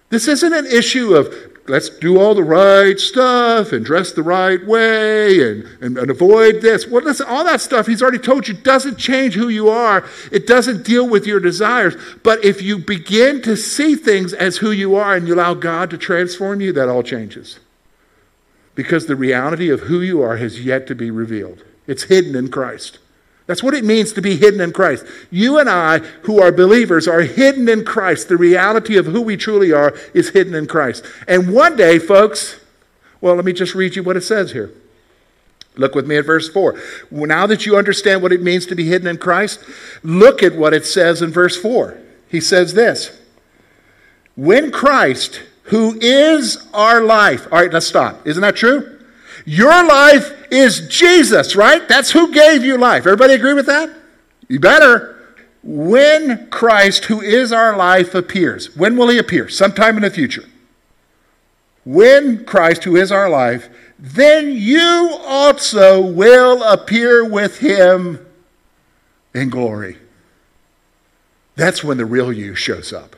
This 0.09 0.29
isn't 0.29 0.53
an 0.53 0.67
issue 0.67 1.15
of 1.15 1.35
let's 1.67 1.89
do 1.89 2.21
all 2.21 2.37
the 2.37 2.45
right 2.45 2.97
stuff 3.01 3.73
and 3.73 3.85
dress 3.85 4.13
the 4.13 4.23
right 4.23 4.65
way 4.65 5.51
and, 5.51 5.65
and, 5.81 5.99
and 5.99 6.11
avoid 6.13 6.63
this. 6.63 6.87
Well, 6.87 7.03
listen, 7.03 7.27
all 7.29 7.43
that 7.43 7.61
stuff 7.61 7.89
he's 7.89 8.03
already 8.03 8.19
told 8.19 8.47
you 8.47 8.55
doesn't 8.55 8.97
change 8.97 9.35
who 9.35 9.49
you 9.49 9.69
are. 9.69 10.05
It 10.31 10.47
doesn't 10.47 10.87
deal 10.87 11.09
with 11.09 11.27
your 11.27 11.41
desires. 11.41 11.97
But 12.23 12.45
if 12.45 12.63
you 12.63 12.79
begin 12.79 13.43
to 13.43 13.57
see 13.57 13.97
things 13.97 14.33
as 14.33 14.59
who 14.59 14.71
you 14.71 14.95
are 14.95 15.17
and 15.17 15.27
you 15.27 15.35
allow 15.35 15.55
God 15.55 15.91
to 15.91 15.99
transform 15.99 16.61
you, 16.61 16.73
that 16.75 16.89
all 16.89 17.03
changes 17.03 17.59
because 18.75 19.07
the 19.07 19.17
reality 19.17 19.71
of 19.71 19.83
who 19.83 20.01
you 20.01 20.23
are 20.23 20.37
has 20.37 20.65
yet 20.65 20.87
to 20.89 20.95
be 20.95 21.11
revealed. 21.11 21.63
It's 21.87 22.05
hidden 22.05 22.35
in 22.35 22.51
Christ. 22.51 22.99
That's 23.47 23.63
what 23.63 23.75
it 23.75 23.85
means 23.85 24.13
to 24.15 24.23
be 24.23 24.37
hidden 24.37 24.61
in 24.61 24.73
Christ. 24.73 25.05
You 25.31 25.59
and 25.59 25.69
I, 25.69 25.99
who 26.23 26.41
are 26.41 26.51
believers, 26.51 27.07
are 27.07 27.21
hidden 27.21 27.69
in 27.69 27.85
Christ. 27.85 28.29
The 28.29 28.39
reality 28.39 28.97
of 28.97 29.07
who 29.07 29.21
we 29.21 29.37
truly 29.37 29.71
are 29.71 29.95
is 30.15 30.31
hidden 30.31 30.55
in 30.55 30.67
Christ. 30.67 31.05
And 31.29 31.53
one 31.53 31.77
day, 31.77 31.99
folks, 31.99 32.59
well, 33.21 33.35
let 33.35 33.45
me 33.45 33.53
just 33.53 33.75
read 33.75 33.97
you 33.97 34.03
what 34.03 34.17
it 34.17 34.23
says 34.23 34.53
here. 34.53 34.73
Look 35.77 35.95
with 35.95 36.07
me 36.07 36.17
at 36.17 36.25
verse 36.25 36.49
4. 36.49 36.81
Now 37.11 37.47
that 37.47 37.67
you 37.67 37.77
understand 37.77 38.23
what 38.23 38.33
it 38.33 38.43
means 38.43 38.65
to 38.67 38.75
be 38.75 38.89
hidden 38.89 39.09
in 39.09 39.19
Christ, 39.19 39.63
look 40.03 40.43
at 40.43 40.55
what 40.55 40.73
it 40.73 40.87
says 40.87 41.21
in 41.21 41.31
verse 41.31 41.61
4. 41.61 41.99
He 42.29 42.41
says 42.41 42.75
this 42.75 43.21
When 44.37 44.71
Christ, 44.71 45.43
who 45.65 45.99
is 46.01 46.67
our 46.73 47.01
life. 47.01 47.47
All 47.51 47.61
right, 47.61 47.73
let's 47.73 47.87
stop. 47.87 48.27
Isn't 48.27 48.43
that 48.43 48.57
true? 48.57 49.01
Your 49.45 49.87
life 49.87 50.33
is 50.51 50.89
Jesus, 50.89 51.57
right? 51.57 51.87
That's 51.89 52.11
who 52.11 52.33
gave 52.33 52.65
you 52.65 52.79
life. 52.79 53.01
Everybody 53.07 53.35
agree 53.35 53.55
with 53.55 53.67
that? 53.67 53.91
You 54.49 54.61
better. 54.61 55.11
When 55.63 56.49
Christ, 56.51 57.07
who 57.07 57.21
is 57.21 57.53
our 57.53 57.77
life, 57.77 58.15
appears, 58.15 58.77
when 58.77 58.97
will 58.97 59.09
he 59.09 59.19
appear? 59.19 59.49
Sometime 59.49 59.97
in 59.97 60.03
the 60.03 60.11
future. 60.11 60.45
When 61.85 62.45
Christ, 62.45 62.85
who 62.85 62.97
is 62.97 63.11
our 63.13 63.29
life, 63.29 63.69
then 63.99 64.53
you 64.53 65.19
also 65.25 66.01
will 66.01 66.63
appear 66.63 67.25
with 67.25 67.59
him 67.59 68.25
in 69.35 69.51
glory. 69.51 69.99
That's 71.57 71.85
when 71.85 71.99
the 71.99 72.07
real 72.07 72.33
you 72.33 72.55
shows 72.55 72.93
up. 72.93 73.17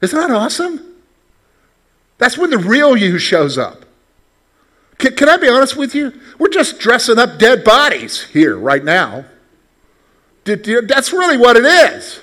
Isn't 0.00 0.18
that 0.18 0.30
awesome? 0.30 0.91
That's 2.22 2.38
when 2.38 2.50
the 2.50 2.58
real 2.58 2.96
you 2.96 3.18
shows 3.18 3.58
up. 3.58 3.84
Can, 4.98 5.16
can 5.16 5.28
I 5.28 5.38
be 5.38 5.48
honest 5.48 5.76
with 5.76 5.92
you? 5.92 6.12
We're 6.38 6.50
just 6.50 6.78
dressing 6.78 7.18
up 7.18 7.36
dead 7.36 7.64
bodies 7.64 8.22
here 8.26 8.56
right 8.56 8.84
now. 8.84 9.24
That's 10.44 11.12
really 11.12 11.36
what 11.36 11.56
it 11.56 11.64
is. 11.64 12.20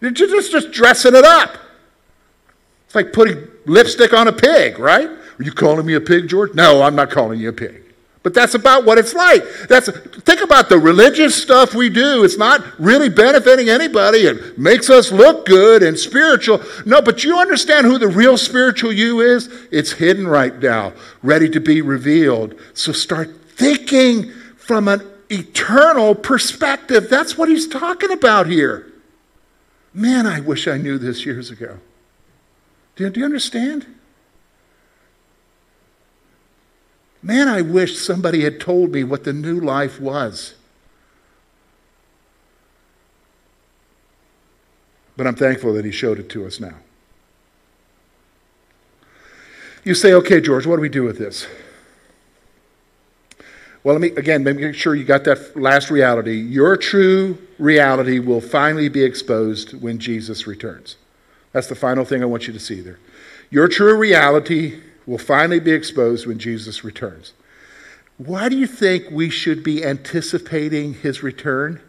You're 0.00 0.10
just, 0.10 0.50
just 0.50 0.72
dressing 0.72 1.14
it 1.14 1.24
up. 1.24 1.56
It's 2.86 2.96
like 2.96 3.12
putting 3.12 3.46
lipstick 3.64 4.12
on 4.12 4.26
a 4.26 4.32
pig, 4.32 4.80
right? 4.80 5.08
Are 5.08 5.42
you 5.44 5.52
calling 5.52 5.86
me 5.86 5.94
a 5.94 6.00
pig, 6.00 6.26
George? 6.26 6.52
No, 6.54 6.82
I'm 6.82 6.96
not 6.96 7.12
calling 7.12 7.38
you 7.38 7.50
a 7.50 7.52
pig. 7.52 7.89
But 8.22 8.34
that's 8.34 8.54
about 8.54 8.84
what 8.84 8.98
it's 8.98 9.14
like. 9.14 9.42
That's 9.68 9.88
think 9.88 10.42
about 10.42 10.68
the 10.68 10.78
religious 10.78 11.40
stuff 11.40 11.74
we 11.74 11.88
do. 11.88 12.22
It's 12.22 12.36
not 12.36 12.62
really 12.78 13.08
benefiting 13.08 13.70
anybody 13.70 14.26
It 14.26 14.58
makes 14.58 14.90
us 14.90 15.10
look 15.10 15.46
good 15.46 15.82
and 15.82 15.98
spiritual. 15.98 16.62
No, 16.84 17.00
but 17.00 17.24
you 17.24 17.38
understand 17.38 17.86
who 17.86 17.98
the 17.98 18.08
real 18.08 18.36
spiritual 18.36 18.92
you 18.92 19.20
is? 19.20 19.48
It's 19.70 19.92
hidden 19.92 20.28
right 20.28 20.58
now, 20.58 20.92
ready 21.22 21.48
to 21.48 21.60
be 21.60 21.80
revealed. 21.80 22.60
So 22.74 22.92
start 22.92 23.30
thinking 23.52 24.30
from 24.56 24.86
an 24.88 25.00
eternal 25.30 26.14
perspective. 26.14 27.08
That's 27.08 27.38
what 27.38 27.48
he's 27.48 27.66
talking 27.66 28.12
about 28.12 28.48
here. 28.48 28.92
Man, 29.94 30.26
I 30.26 30.40
wish 30.40 30.68
I 30.68 30.76
knew 30.76 30.98
this 30.98 31.24
years 31.24 31.50
ago. 31.50 31.78
Do 32.96 33.08
do 33.08 33.20
you 33.20 33.26
understand? 33.26 33.86
Man, 37.22 37.48
I 37.48 37.60
wish 37.60 37.98
somebody 37.98 38.42
had 38.42 38.60
told 38.60 38.92
me 38.92 39.04
what 39.04 39.24
the 39.24 39.32
new 39.32 39.60
life 39.60 40.00
was. 40.00 40.54
But 45.16 45.26
I'm 45.26 45.34
thankful 45.34 45.74
that 45.74 45.84
he 45.84 45.90
showed 45.90 46.18
it 46.18 46.30
to 46.30 46.46
us 46.46 46.60
now. 46.60 46.76
You 49.84 49.94
say, 49.94 50.12
okay, 50.14 50.40
George, 50.40 50.66
what 50.66 50.76
do 50.76 50.82
we 50.82 50.88
do 50.88 51.02
with 51.02 51.18
this? 51.18 51.46
Well, 53.82 53.94
let 53.94 54.00
me 54.02 54.08
again 54.08 54.44
make 54.44 54.74
sure 54.74 54.94
you 54.94 55.04
got 55.04 55.24
that 55.24 55.56
last 55.56 55.90
reality. 55.90 56.38
Your 56.38 56.76
true 56.76 57.38
reality 57.58 58.18
will 58.18 58.42
finally 58.42 58.90
be 58.90 59.02
exposed 59.02 59.72
when 59.80 59.98
Jesus 59.98 60.46
returns. 60.46 60.96
That's 61.52 61.66
the 61.66 61.74
final 61.74 62.04
thing 62.04 62.22
I 62.22 62.26
want 62.26 62.46
you 62.46 62.52
to 62.52 62.60
see 62.60 62.80
there. 62.80 62.98
Your 63.50 63.68
true 63.68 63.96
reality 63.96 64.80
will 65.10 65.18
finally 65.18 65.58
be 65.58 65.72
exposed 65.72 66.24
when 66.24 66.38
Jesus 66.38 66.84
returns. 66.84 67.32
Why 68.16 68.48
do 68.48 68.56
you 68.56 68.68
think 68.68 69.10
we 69.10 69.28
should 69.28 69.64
be 69.64 69.84
anticipating 69.84 70.94
his 70.94 71.20
return? 71.20 71.80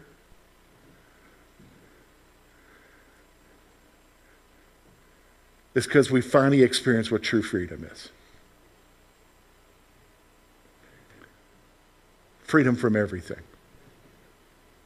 It's 5.76 5.86
because 5.86 6.10
we 6.10 6.20
finally 6.20 6.64
experience 6.64 7.12
what 7.12 7.22
true 7.22 7.42
freedom 7.42 7.88
is. 7.90 8.08
freedom 12.44 12.76
from 12.76 12.94
everything. 12.94 13.38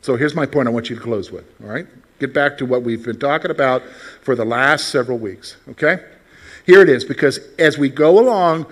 So 0.00 0.14
here's 0.14 0.36
my 0.36 0.46
point 0.46 0.68
I 0.68 0.70
want 0.70 0.88
you 0.88 0.94
to 0.94 1.02
close 1.02 1.32
with, 1.32 1.52
all 1.60 1.68
right? 1.68 1.84
Get 2.20 2.32
back 2.32 2.58
to 2.58 2.66
what 2.66 2.84
we've 2.84 3.04
been 3.04 3.18
talking 3.18 3.50
about 3.50 3.82
for 4.22 4.36
the 4.36 4.44
last 4.44 4.90
several 4.90 5.18
weeks, 5.18 5.56
okay? 5.70 5.98
Here 6.66 6.82
it 6.82 6.88
is, 6.88 7.04
because 7.04 7.38
as 7.58 7.78
we 7.78 7.88
go 7.88 8.18
along, 8.18 8.66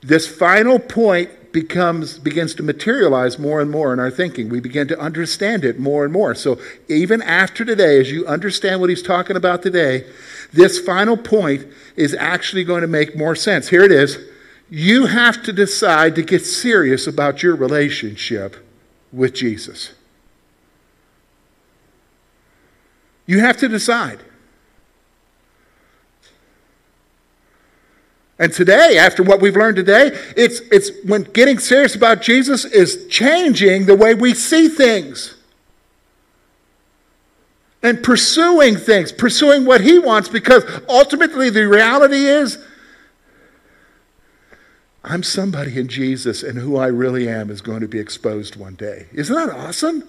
this 0.00 0.26
final 0.26 0.78
point 0.78 1.52
becomes 1.52 2.18
begins 2.18 2.54
to 2.54 2.62
materialize 2.62 3.38
more 3.38 3.60
and 3.60 3.70
more 3.70 3.92
in 3.92 3.98
our 3.98 4.10
thinking. 4.10 4.48
We 4.48 4.60
begin 4.60 4.88
to 4.88 4.98
understand 4.98 5.64
it 5.64 5.78
more 5.78 6.04
and 6.04 6.12
more. 6.12 6.34
So 6.34 6.58
even 6.88 7.22
after 7.22 7.64
today, 7.64 8.00
as 8.00 8.10
you 8.10 8.26
understand 8.26 8.80
what 8.80 8.90
he's 8.90 9.02
talking 9.02 9.36
about 9.36 9.62
today, 9.62 10.06
this 10.52 10.78
final 10.78 11.16
point 11.16 11.66
is 11.96 12.14
actually 12.14 12.64
going 12.64 12.82
to 12.82 12.88
make 12.88 13.16
more 13.16 13.34
sense. 13.34 13.68
Here 13.68 13.82
it 13.82 13.92
is. 13.92 14.18
You 14.68 15.06
have 15.06 15.42
to 15.44 15.52
decide 15.52 16.14
to 16.16 16.22
get 16.22 16.44
serious 16.44 17.06
about 17.06 17.42
your 17.42 17.56
relationship 17.56 18.56
with 19.12 19.34
Jesus. 19.34 19.92
You 23.26 23.40
have 23.40 23.56
to 23.58 23.68
decide. 23.68 24.20
And 28.38 28.52
today, 28.52 28.98
after 28.98 29.22
what 29.22 29.40
we've 29.40 29.56
learned 29.56 29.76
today, 29.76 30.10
it's, 30.36 30.60
it's 30.70 30.90
when 31.04 31.22
getting 31.22 31.58
serious 31.58 31.94
about 31.94 32.20
Jesus 32.20 32.66
is 32.66 33.06
changing 33.08 33.86
the 33.86 33.96
way 33.96 34.14
we 34.14 34.34
see 34.34 34.68
things 34.68 35.36
and 37.82 38.02
pursuing 38.02 38.76
things, 38.76 39.10
pursuing 39.10 39.64
what 39.64 39.80
He 39.80 39.98
wants, 39.98 40.28
because 40.28 40.64
ultimately 40.88 41.48
the 41.48 41.66
reality 41.66 42.26
is 42.26 42.58
I'm 45.02 45.22
somebody 45.22 45.78
in 45.78 45.88
Jesus, 45.88 46.42
and 46.42 46.58
who 46.58 46.76
I 46.76 46.88
really 46.88 47.28
am 47.28 47.48
is 47.48 47.60
going 47.62 47.80
to 47.80 47.88
be 47.88 48.00
exposed 48.00 48.56
one 48.56 48.74
day. 48.74 49.06
Isn't 49.12 49.34
that 49.36 49.50
awesome? 49.50 50.02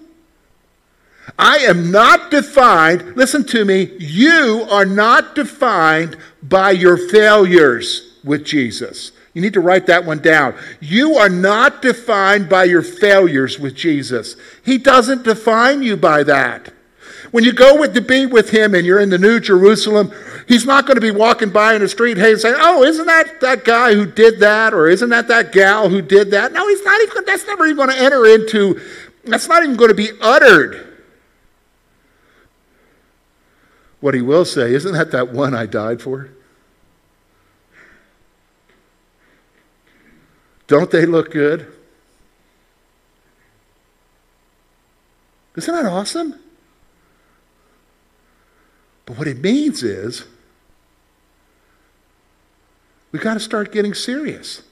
I 1.38 1.58
am 1.58 1.90
not 1.92 2.30
defined, 2.30 3.16
listen 3.16 3.44
to 3.46 3.64
me, 3.64 3.96
you 3.98 4.66
are 4.70 4.84
not 4.84 5.34
defined 5.34 6.16
by 6.42 6.72
your 6.72 6.96
failures 6.96 8.07
with 8.24 8.44
Jesus. 8.44 9.12
You 9.34 9.42
need 9.42 9.54
to 9.54 9.60
write 9.60 9.86
that 9.86 10.04
one 10.04 10.18
down. 10.18 10.54
You 10.80 11.16
are 11.16 11.28
not 11.28 11.82
defined 11.82 12.48
by 12.48 12.64
your 12.64 12.82
failures 12.82 13.58
with 13.58 13.74
Jesus. 13.74 14.36
He 14.64 14.78
doesn't 14.78 15.24
define 15.24 15.82
you 15.82 15.96
by 15.96 16.22
that. 16.24 16.72
When 17.30 17.44
you 17.44 17.52
go 17.52 17.78
with, 17.78 17.94
to 17.94 18.00
be 18.00 18.26
with 18.26 18.50
Him 18.50 18.74
and 18.74 18.86
you're 18.86 19.00
in 19.00 19.10
the 19.10 19.18
New 19.18 19.38
Jerusalem, 19.38 20.12
He's 20.48 20.64
not 20.64 20.86
going 20.86 20.94
to 20.94 21.02
be 21.02 21.10
walking 21.10 21.50
by 21.50 21.74
in 21.74 21.82
the 21.82 21.88
street, 21.88 22.16
hey, 22.16 22.34
saying, 22.36 22.56
"Oh, 22.58 22.82
isn't 22.82 23.04
that 23.04 23.42
that 23.42 23.66
guy 23.66 23.94
who 23.94 24.06
did 24.06 24.40
that, 24.40 24.72
or 24.72 24.88
isn't 24.88 25.10
that 25.10 25.28
that 25.28 25.52
gal 25.52 25.90
who 25.90 26.00
did 26.00 26.30
that?" 26.30 26.54
No, 26.54 26.66
he's 26.66 26.82
not 26.82 26.98
even. 27.02 27.24
That's 27.26 27.46
never 27.46 27.66
even 27.66 27.76
going 27.76 27.90
to 27.90 28.02
enter 28.02 28.24
into. 28.24 28.80
That's 29.24 29.46
not 29.46 29.62
even 29.62 29.76
going 29.76 29.90
to 29.90 29.94
be 29.94 30.08
uttered. 30.22 30.86
What 34.00 34.14
he 34.14 34.22
will 34.22 34.46
say, 34.46 34.72
isn't 34.72 34.92
that 34.92 35.10
that 35.10 35.32
one 35.32 35.54
I 35.54 35.66
died 35.66 36.00
for? 36.00 36.30
Don't 40.68 40.90
they 40.90 41.06
look 41.06 41.32
good? 41.32 41.66
Isn't 45.56 45.74
that 45.74 45.86
awesome? 45.86 46.38
But 49.06 49.18
what 49.18 49.26
it 49.26 49.38
means 49.38 49.82
is 49.82 50.24
we've 53.10 53.22
got 53.22 53.34
to 53.34 53.40
start 53.40 53.72
getting 53.72 53.94
serious. 53.94 54.62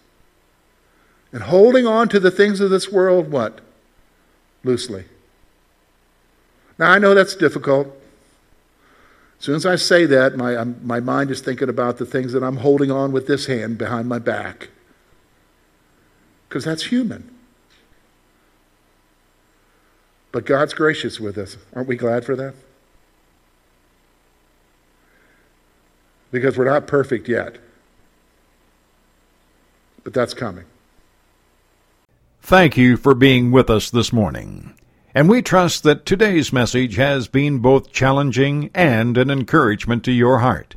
And 1.33 1.43
holding 1.43 1.87
on 1.87 2.09
to 2.11 2.21
the 2.21 2.31
things 2.31 2.61
of 2.61 2.71
this 2.71 2.91
world, 2.91 3.31
what? 3.31 3.61
Loosely. 4.63 5.07
Now, 6.79 6.91
I 6.91 6.99
know 6.99 7.15
that's 7.15 7.35
difficult. 7.35 7.89
As 9.39 9.45
soon 9.45 9.57
as 9.57 9.67
I 9.67 9.77
say 9.77 10.07
that, 10.07 10.37
my, 10.37 10.55
um, 10.55 10.77
my 10.83 11.01
mind 11.01 11.31
is 11.31 11.41
thinking 11.41 11.69
about 11.69 11.99
the 11.99 12.07
things 12.07 12.33
that 12.33 12.43
I'm 12.43 12.59
holding 12.59 12.91
on 12.91 13.13
with 13.13 13.27
this 13.27 13.47
hand 13.47 13.77
behind 13.77 14.09
my 14.09 14.19
back. 14.19 14.69
Because 16.57 16.65
that's 16.65 16.87
human. 16.87 17.31
But 20.33 20.47
God's 20.47 20.75
gracious 20.75 21.21
with 21.21 21.37
us. 21.37 21.57
Aren't 21.75 21.89
we 21.89 21.97
glad 21.97 22.25
for 22.25 22.35
that? 22.37 22.55
Because 26.31 26.57
we're 26.57 26.65
not 26.65 26.87
perfect 26.87 27.29
yet 27.29 27.59
but 30.07 30.15
that's 30.15 30.35
coming. 30.35 30.67
Thank 32.41 32.77
you 32.77 32.97
for 32.97 33.13
being 33.13 33.51
with 33.51 33.69
us 33.69 33.91
this 33.91 34.13
morning. 34.13 34.73
And 35.13 35.29
we 35.29 35.43
trust 35.43 35.83
that 35.83 36.07
today's 36.07 36.53
message 36.53 36.95
has 36.95 37.27
been 37.27 37.59
both 37.59 37.91
challenging 37.91 38.71
and 38.73 39.19
an 39.19 39.31
encouragement 39.31 40.05
to 40.05 40.13
your 40.13 40.39
heart. 40.39 40.77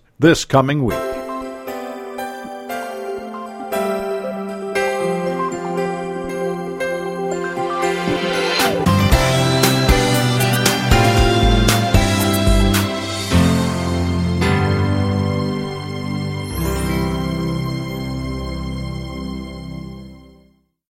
this 0.21 0.45
coming 0.45 0.83
week. 0.83 1.10